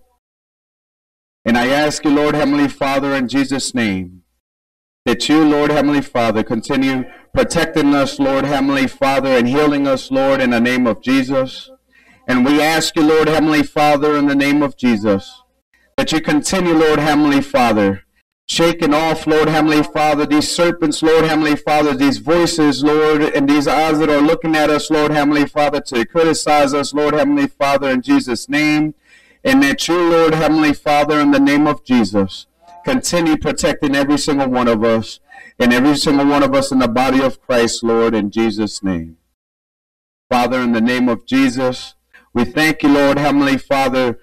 And 1.45 1.57
I 1.57 1.69
ask 1.69 2.05
you, 2.05 2.11
Lord 2.11 2.35
Heavenly 2.35 2.69
Father, 2.69 3.15
in 3.15 3.29
Jesus' 3.29 3.75
name, 3.75 4.23
that 5.07 5.29
you, 5.29 5.45
Lord 5.45 5.71
Heavenly 5.71 6.03
Father, 6.03 6.43
continue 6.43 7.05
protecting 7.33 7.95
us, 7.95 8.19
Lord 8.19 8.45
Heavenly 8.45 8.87
Father, 8.87 9.31
and 9.31 9.49
healing 9.49 9.87
us, 9.87 10.11
Lord, 10.11 10.41
in 10.41 10.51
the 10.51 10.61
name 10.61 10.87
of 10.87 11.01
Jesus. 11.03 11.71
And 12.29 12.45
we 12.45 12.61
ask 12.61 12.95
you, 12.95 13.03
Lord 13.03 13.27
Heavenly 13.27 13.63
Father, 13.63 14.15
in 14.17 14.27
the 14.27 14.37
name 14.37 14.63
of 14.63 14.77
Jesus, 14.77 15.43
that 15.97 16.13
you 16.13 16.21
continue, 16.21 16.75
Lord 16.75 16.99
Heavenly 16.99 17.41
Father, 17.41 18.05
shaking 18.47 18.93
off, 18.93 19.27
Lord 19.27 19.49
Heavenly 19.49 19.83
Father, 19.83 20.27
these 20.27 20.51
serpents, 20.51 21.03
Lord 21.03 21.25
Heavenly 21.25 21.57
Father, 21.57 21.95
these 21.95 22.19
voices, 22.19 22.85
Lord, 22.85 23.23
and 23.23 23.49
these 23.49 23.67
eyes 23.67 23.99
that 23.99 24.11
are 24.11 24.21
looking 24.21 24.55
at 24.55 24.69
us, 24.69 24.91
Lord 24.91 25.11
Heavenly 25.11 25.47
Father, 25.47 25.81
to 25.81 26.05
criticize 26.05 26.75
us, 26.75 26.93
Lord 26.93 27.15
Heavenly 27.15 27.47
Father, 27.47 27.89
in 27.89 28.03
Jesus' 28.03 28.47
name. 28.47 28.95
And 29.43 29.63
that 29.63 29.89
you, 29.89 30.11
Lord 30.11 30.35
Heavenly 30.35 30.75
Father, 30.75 31.19
in 31.21 31.31
the 31.31 31.41
name 31.41 31.67
of 31.67 31.83
Jesus, 31.83 32.47
continue 32.85 33.39
protecting 33.39 33.97
every 33.97 34.19
single 34.19 34.49
one 34.49 34.69
of 34.69 34.85
us 34.85 35.21
and 35.59 35.73
every 35.73 35.97
single 35.97 36.27
one 36.27 36.43
of 36.43 36.55
us 36.55 36.71
in 36.71 36.79
the 36.79 36.89
body 36.89 37.23
of 37.23 37.41
Christ, 37.41 37.83
Lord, 37.83 38.15
in 38.15 38.31
Jesus' 38.31 38.83
name. 38.83 39.17
Father, 40.29 40.61
in 40.61 40.73
the 40.73 40.81
name 40.83 41.09
of 41.09 41.25
Jesus, 41.25 41.95
we 42.35 42.45
thank 42.45 42.83
you, 42.83 42.91
Lord 42.91 43.19
Heavenly 43.19 43.59
Father, 43.59 44.19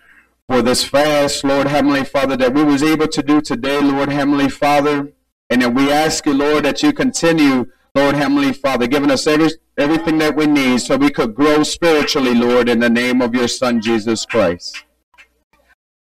for 0.47 0.61
this 0.61 0.83
fast, 0.83 1.43
Lord 1.43 1.67
Heavenly 1.67 2.05
Father, 2.05 2.37
that 2.37 2.53
we 2.53 2.63
was 2.63 2.83
able 2.83 3.07
to 3.07 3.23
do 3.23 3.41
today, 3.41 3.81
Lord 3.81 4.09
Heavenly 4.09 4.49
Father. 4.49 5.11
And 5.49 5.61
that 5.61 5.73
we 5.73 5.91
ask 5.91 6.25
you, 6.25 6.33
Lord, 6.33 6.65
that 6.65 6.81
you 6.81 6.91
continue, 6.91 7.67
Lord 7.93 8.15
Heavenly 8.15 8.53
Father, 8.53 8.87
giving 8.87 9.11
us 9.11 9.27
every, 9.27 9.49
everything 9.77 10.17
that 10.17 10.35
we 10.35 10.47
need 10.47 10.81
so 10.81 10.97
we 10.97 11.11
could 11.11 11.35
grow 11.35 11.63
spiritually, 11.63 12.33
Lord, 12.33 12.67
in 12.67 12.79
the 12.79 12.89
name 12.89 13.21
of 13.21 13.35
your 13.35 13.47
Son, 13.47 13.79
Jesus 13.81 14.25
Christ. 14.25 14.83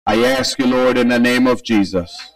I 0.05 0.23
ask 0.25 0.59
you, 0.59 0.67
Lord, 0.67 0.97
in 0.97 1.09
the 1.09 1.19
name 1.19 1.47
of 1.47 1.63
Jesus, 1.63 2.35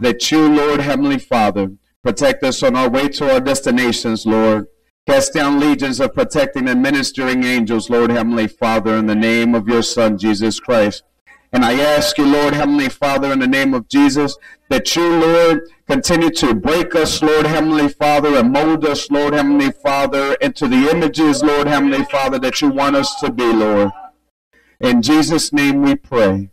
that 0.00 0.30
you, 0.30 0.48
Lord 0.48 0.80
Heavenly 0.80 1.18
Father, 1.18 1.72
protect 2.02 2.44
us 2.44 2.62
on 2.62 2.76
our 2.76 2.88
way 2.88 3.08
to 3.08 3.32
our 3.32 3.40
destinations, 3.40 4.26
Lord. 4.26 4.66
Cast 5.06 5.34
down 5.34 5.60
legions 5.60 6.00
of 6.00 6.14
protecting 6.14 6.68
and 6.68 6.82
ministering 6.82 7.44
angels, 7.44 7.88
Lord 7.88 8.10
Heavenly 8.10 8.48
Father, 8.48 8.96
in 8.96 9.06
the 9.06 9.14
name 9.14 9.54
of 9.54 9.68
your 9.68 9.82
Son, 9.82 10.18
Jesus 10.18 10.58
Christ. 10.58 11.04
And 11.52 11.64
I 11.64 11.74
ask 11.74 12.18
you, 12.18 12.26
Lord 12.26 12.54
Heavenly 12.54 12.88
Father, 12.88 13.32
in 13.32 13.38
the 13.38 13.46
name 13.46 13.72
of 13.72 13.86
Jesus, 13.86 14.36
that 14.68 14.96
you, 14.96 15.08
Lord, 15.08 15.60
continue 15.88 16.30
to 16.30 16.54
break 16.54 16.96
us, 16.96 17.22
Lord 17.22 17.46
Heavenly 17.46 17.88
Father, 17.88 18.36
and 18.36 18.52
mold 18.52 18.84
us, 18.84 19.08
Lord 19.08 19.32
Heavenly 19.32 19.70
Father, 19.70 20.34
into 20.40 20.66
the 20.66 20.90
images, 20.90 21.40
Lord 21.40 21.68
Heavenly 21.68 22.04
Father, 22.06 22.40
that 22.40 22.60
you 22.60 22.70
want 22.70 22.96
us 22.96 23.14
to 23.20 23.30
be, 23.30 23.44
Lord. 23.44 23.92
In 24.80 25.02
Jesus' 25.02 25.52
name 25.52 25.82
we 25.82 25.94
pray. 25.94 26.50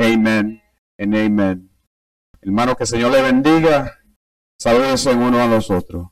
Amen 0.00 0.62
and 0.98 1.14
amen. 1.14 1.68
Hermano, 2.42 2.74
que 2.74 2.84
el 2.84 2.86
Señor 2.86 3.12
le 3.12 3.20
bendiga. 3.20 3.98
Saludos 4.58 5.06
en 5.06 5.18
uno 5.18 5.42
a 5.42 5.46
los 5.46 5.70
otros. 5.70 6.11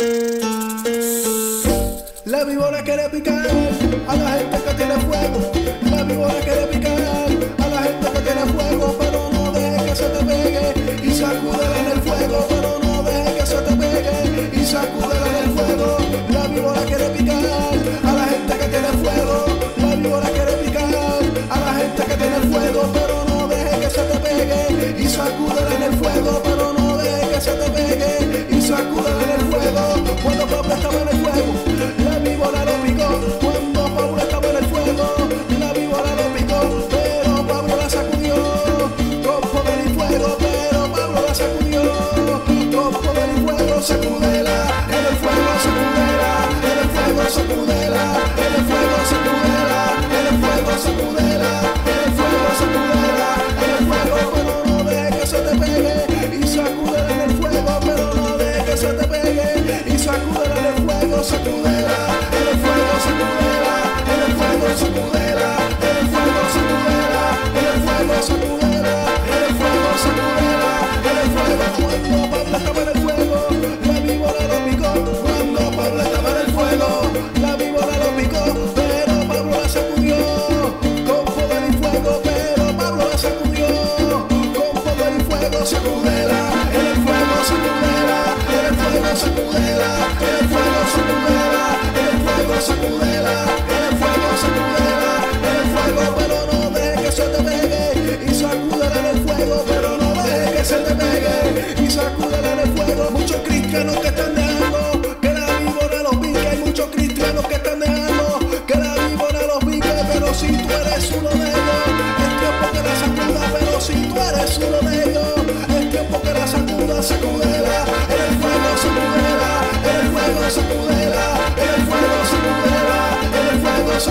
La 0.00 0.06
víbora 2.44 2.84
quiere 2.84 3.08
picar 3.08 3.48
a 4.06 4.14
la 4.14 4.30
gente 4.30 4.62
que 4.62 4.74
tiene 4.74 4.94
fuego. 5.00 5.50
La 5.90 6.04
víbora 6.04 6.34
quiere 6.44 6.68
picar 6.68 7.26
a 7.58 7.68
la 7.68 7.82
gente 7.82 8.08
que 8.12 8.20
tiene 8.20 8.46
fuego, 8.52 8.96
pero 8.96 9.28
no 9.32 9.50
deje 9.50 9.86
que 9.86 9.96
se 9.96 10.04
te 10.04 10.24
pegue 10.24 10.72
y 11.02 11.10
sacúdela 11.10 11.80
en 11.80 11.86
el 11.86 12.00
fuego, 12.02 12.46
pero 12.48 12.78
no 12.78 13.02
deje 13.02 13.38
que 13.38 13.46
se 13.46 13.56
te 13.56 13.74
pegue 13.74 14.50
y 14.52 14.64
sacúdela 14.64 15.26
en 15.26 15.34
el 15.34 15.50
fuego. 15.50 15.98
La 16.30 16.46
víbora 16.46 16.80
quiere 16.82 17.08
picar 17.08 17.74
a 18.04 18.12
la 18.12 18.24
gente 18.26 18.56
que 18.56 18.68
tiene 18.68 18.88
fuego. 19.02 19.46
La 19.78 19.96
víbora 19.96 20.30
quiere 20.30 20.52
picar 20.62 20.94
a 21.50 21.58
la 21.58 21.74
gente 21.74 22.04
que 22.04 22.14
tiene 22.14 22.38
fuego, 22.52 22.88
pero 22.92 23.24
no 23.24 23.48
deje 23.48 23.80
que 23.80 23.90
se 23.90 24.02
te 24.02 24.16
pegue 24.20 24.94
y 25.02 25.08
sacúdela 25.08 25.77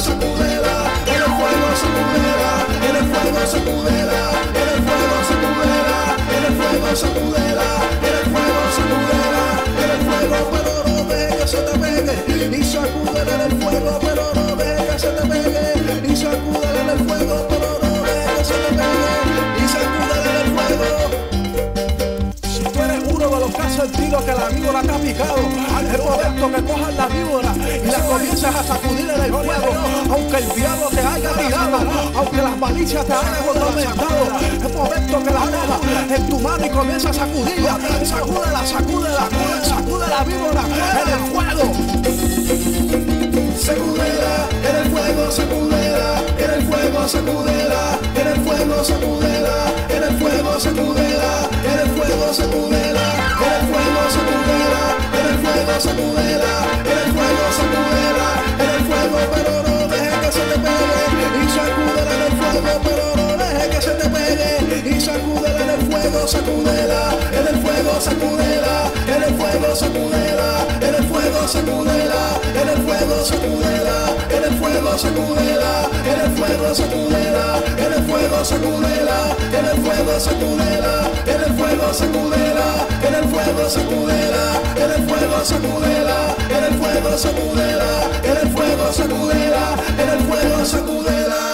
fuego 0.00 0.20
sacudela, 0.20 0.90
en 1.06 1.14
el 1.14 1.32
fuego 1.38 1.68
sacudela, 1.76 2.50
en 2.88 2.96
el 2.96 3.04
fuego 3.10 3.40
sacudela, 3.46 4.22
en 4.54 4.68
el 4.68 4.82
fuego 4.86 5.18
sacudela, 5.28 5.98
en 6.36 6.44
el 6.44 6.54
fuego 6.56 6.88
sacudela, 6.94 7.68
en 8.06 8.14
el 8.14 8.26
fuego 8.32 8.60
sacudela, 8.76 9.44
en 9.82 9.90
el 9.90 10.00
fuego, 10.06 10.38
pero 10.52 10.72
no 10.86 11.08
que 11.08 11.46
se 11.46 11.58
te 11.58 11.78
pegue, 11.78 12.58
y 12.58 12.64
sacudela 12.64 13.34
en 13.34 13.40
el 13.40 13.62
fuego. 13.62 14.07
caso 23.52 23.82
el 23.84 23.90
tiro 23.92 24.24
que 24.24 24.32
la 24.32 24.48
víbora 24.48 24.82
te 24.82 24.90
ha 24.90 24.98
picado. 24.98 25.36
Antes 25.76 26.00
por 26.00 26.20
esto 26.20 26.50
que 26.52 26.62
cojas 26.64 26.94
la 26.94 27.06
víbora 27.06 27.54
y 27.58 27.86
la 27.86 28.00
comienzas 28.00 28.54
a 28.54 28.64
sacudir 28.64 29.10
en 29.10 29.20
el 29.22 29.32
fuego. 29.32 29.70
Aunque 30.10 30.36
el 30.36 30.48
diablo 30.54 30.88
te 30.90 31.00
haya 31.00 31.32
tirado, 31.32 31.78
aunque 32.16 32.36
las 32.36 32.58
malicias 32.58 33.06
te 33.06 33.12
hayan 33.12 33.34
atormentado, 33.34 34.38
es 34.40 34.72
por 34.72 34.96
esto 34.96 35.24
que 35.24 35.30
la 35.30 35.40
cojas 35.40 36.10
en 36.10 36.28
tu 36.28 36.38
mano 36.40 36.66
y 36.66 36.70
comienzas 36.70 37.16
a 37.16 37.20
sacudirla. 37.20 37.78
Sacúdela, 38.04 38.66
sacúdela, 38.66 39.28
sacude 39.62 40.06
la 40.08 40.24
víbora 40.24 40.62
en 41.02 41.08
el 41.12 41.20
fuego. 41.30 41.64
Sacúdela, 43.58 44.48
en 44.64 44.76
el 44.76 44.90
fuego, 44.90 45.30
sacúdela, 45.30 46.22
en 46.38 46.50
el 46.50 46.62
fuego, 46.66 47.08
sacúdela, 47.08 47.98
en 48.14 48.26
el 48.26 48.40
fuego, 48.40 48.84
sacúdela, 48.84 49.72
en 49.88 50.02
el 50.04 50.18
fuego, 50.18 50.60
sacúdela, 50.60 51.48
en 51.64 51.78
el 51.80 51.88
fuego, 51.90 52.32
sacúdela 52.32 53.17
en 53.40 53.52
el 53.54 53.62
fuego 53.70 54.02
se 54.10 54.18
muerda 54.28 54.84
en 55.18 55.24
el 55.30 55.38
fuego 55.38 55.74
se 55.80 55.92
muerda 55.94 56.54
en 56.90 56.98
el 56.98 57.10
fuego 57.14 57.44
se 57.56 57.64
muerda 57.70 58.28
en 58.58 58.68
el 58.74 58.82
fuego 58.88 59.18
pero 59.34 59.52
no 59.62 59.76
deje 59.88 60.16
que 60.22 60.30
se 60.32 60.42
te 60.50 60.58
pegue 60.58 61.26
y 61.38 61.40
se 61.54 61.60
acude 61.60 62.02
en 62.02 62.22
el 62.26 62.32
fuego 62.40 62.72
pero 62.82 63.04
no 63.16 63.26
deje 63.36 63.64
que 63.70 63.80
se 63.80 63.92
te 63.92 64.06
pegue 64.08 64.50
y 64.90 64.92
se 65.00 65.10
acude 65.10 65.50
en 65.62 65.70
el 65.70 65.80
fuego 65.86 66.20
se 66.26 66.40
muerda 66.42 67.14
en 67.32 67.46
el 67.46 67.56
fuego 67.62 68.00
se 68.00 68.14
muerda 68.16 68.90
en 69.06 69.22
el 69.22 69.34
fuego 69.38 69.76
se 69.76 69.88
muerda 69.88 70.66
en 70.80 70.94
el 70.94 71.04
fuego 71.06 71.46
se 71.46 71.62
muerda 71.62 72.40
en 72.58 72.68
el 72.68 72.82
fuego 72.82 73.24
se 73.24 73.38
muerda 73.46 74.26
en 76.08 76.22
el 76.22 76.32
fuego 76.38 76.74
se 76.74 76.88
muerda 76.88 77.62
en 77.78 77.92
el 77.94 78.02
fuego 78.04 78.44
se 78.44 78.58
muerda 78.58 79.36
en 79.54 79.66
el 79.66 79.78
fuego 81.58 81.94
se 81.94 82.06
muerda 82.08 82.87
en 83.06 83.14
el 83.14 83.24
fuego 83.28 83.68
se 83.68 83.80
sacudela, 83.80 84.62
en 84.76 84.90
el 84.90 85.08
fuego 85.08 85.38
se 85.40 85.54
sacudela, 85.54 86.36
en 86.50 86.64
el 86.64 86.78
fuego 86.78 87.10
se 87.10 87.18
sacudela, 87.18 88.10
en 88.24 88.36
el 88.36 88.52
fuego 88.52 88.92
se 88.92 89.02
sacudela, 89.02 89.76
en 89.98 90.08
el 90.08 90.20
fuego 90.26 90.58
se 90.58 90.66
sacudela. 90.66 91.47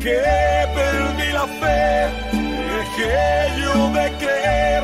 que 0.00 0.22
perdí 0.74 1.32
la 1.32 1.46
fe, 1.60 2.08
dejé 2.70 3.60
yo 3.62 3.74
de 3.92 4.06
creer, 4.22 4.82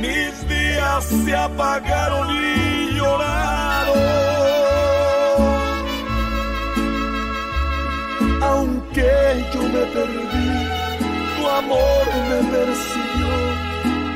mis 0.00 0.48
días 0.48 1.04
se 1.04 1.36
apagaron 1.36 2.28
y 2.30 2.96
lloraron. 2.96 3.98
Aunque 8.42 9.10
yo 9.52 9.62
me 9.62 9.84
perdí, 9.96 10.50
tu 11.36 11.48
amor 11.48 12.06
me 12.28 12.38
persiguió, 12.54 13.34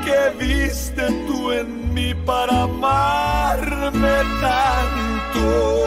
que 0.04 0.44
viste 0.44 1.06
tú 1.26 1.52
en 1.52 1.94
mí 1.94 2.14
para 2.26 2.62
amarme 2.62 4.16
tanto. 4.40 5.80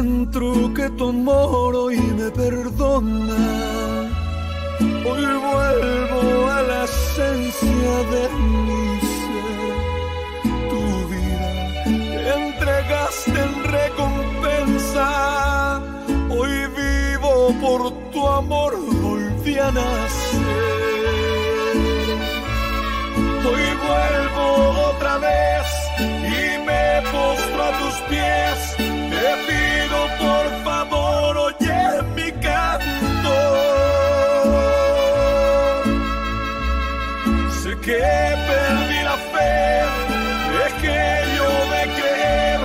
encuentro 0.00 0.72
que 0.74 0.88
tu 0.90 1.08
amor 1.08 1.76
hoy 1.76 1.98
me 1.98 2.30
perdona. 2.30 3.36
Hoy 4.80 5.24
vuelvo 5.48 6.48
a 6.48 6.62
la 6.62 6.84
esencia 6.84 7.94
de 8.12 8.22
mi 8.38 9.00
ser, 9.14 9.74
tu 10.70 10.82
vida 11.12 11.50
entregaste 12.36 13.38
en 13.46 13.54
recompensa. 13.78 15.08
Hoy 16.30 16.52
vivo 16.80 17.32
por 17.60 17.80
tu 18.12 18.26
amor, 18.26 18.72
volví 19.02 19.58
a 19.58 19.70
nacer. 19.70 20.50
Hoy 23.48 23.66
vuelvo 23.86 24.44
otra 24.90 25.18
vez 25.18 25.66
y 25.98 26.58
me 26.66 26.84
postro 27.12 27.62
a 27.62 27.72
tus 27.80 27.96
pies 28.08 28.58
por 30.18 30.46
favor 30.64 31.36
oye 31.36 32.02
mi 32.16 32.30
canto. 32.32 33.36
Sé 37.62 37.76
que 37.80 38.02
perdí 38.48 39.02
la 39.10 39.16
fe, 39.32 39.82
es 40.66 40.72
que 40.82 40.98
yo 41.36 41.48
de 41.74 41.82
creer 41.98 42.60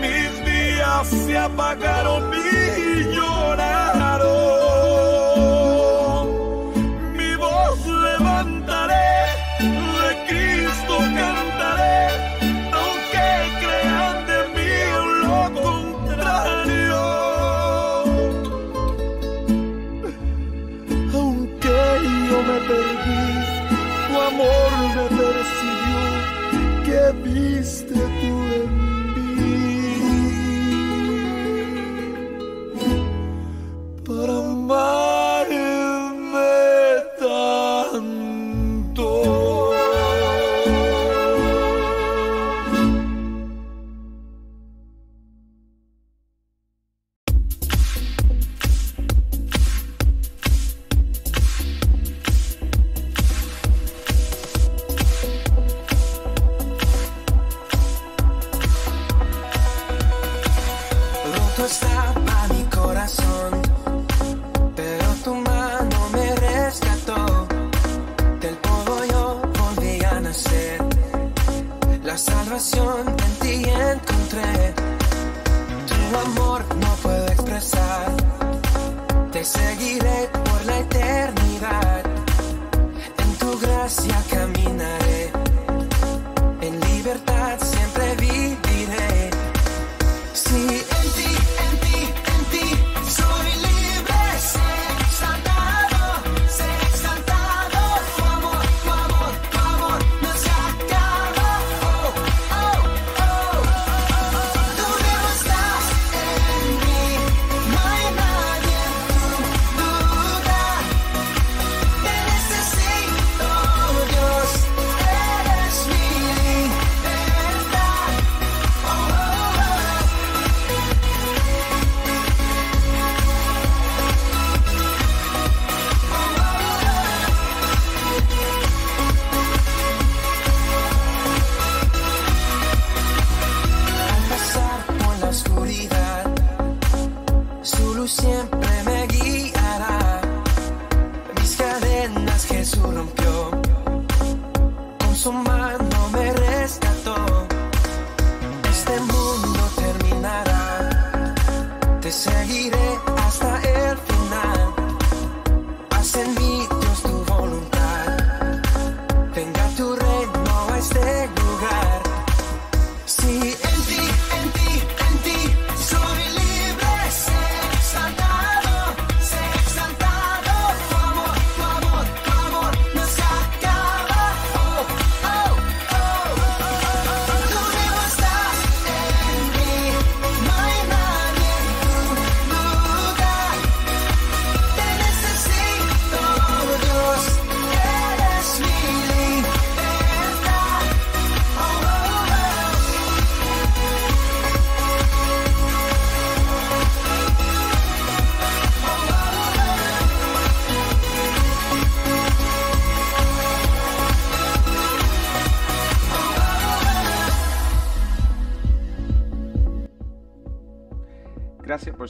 mis 0.00 0.44
días 0.44 1.08
se 1.26 1.38
apagaron. 1.38 2.49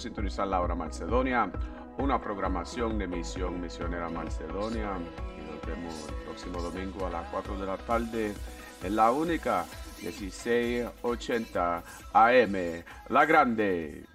sintonizar 0.00 0.48
la 0.48 0.60
hora 0.60 0.74
Macedonia, 0.74 1.50
una 1.98 2.20
programación 2.20 2.98
de 2.98 3.06
misión 3.06 3.60
misionera 3.60 4.08
Macedonia. 4.08 4.92
Y 5.36 5.40
nos 5.50 5.60
vemos 5.66 6.08
el 6.08 6.14
próximo 6.24 6.60
domingo 6.60 7.06
a 7.06 7.10
las 7.10 7.28
4 7.28 7.58
de 7.58 7.66
la 7.66 7.76
tarde 7.76 8.34
en 8.82 8.96
la 8.96 9.12
única 9.12 9.66
1680 10.02 11.82
AM, 12.12 12.82
La 13.08 13.26
Grande. 13.26 14.09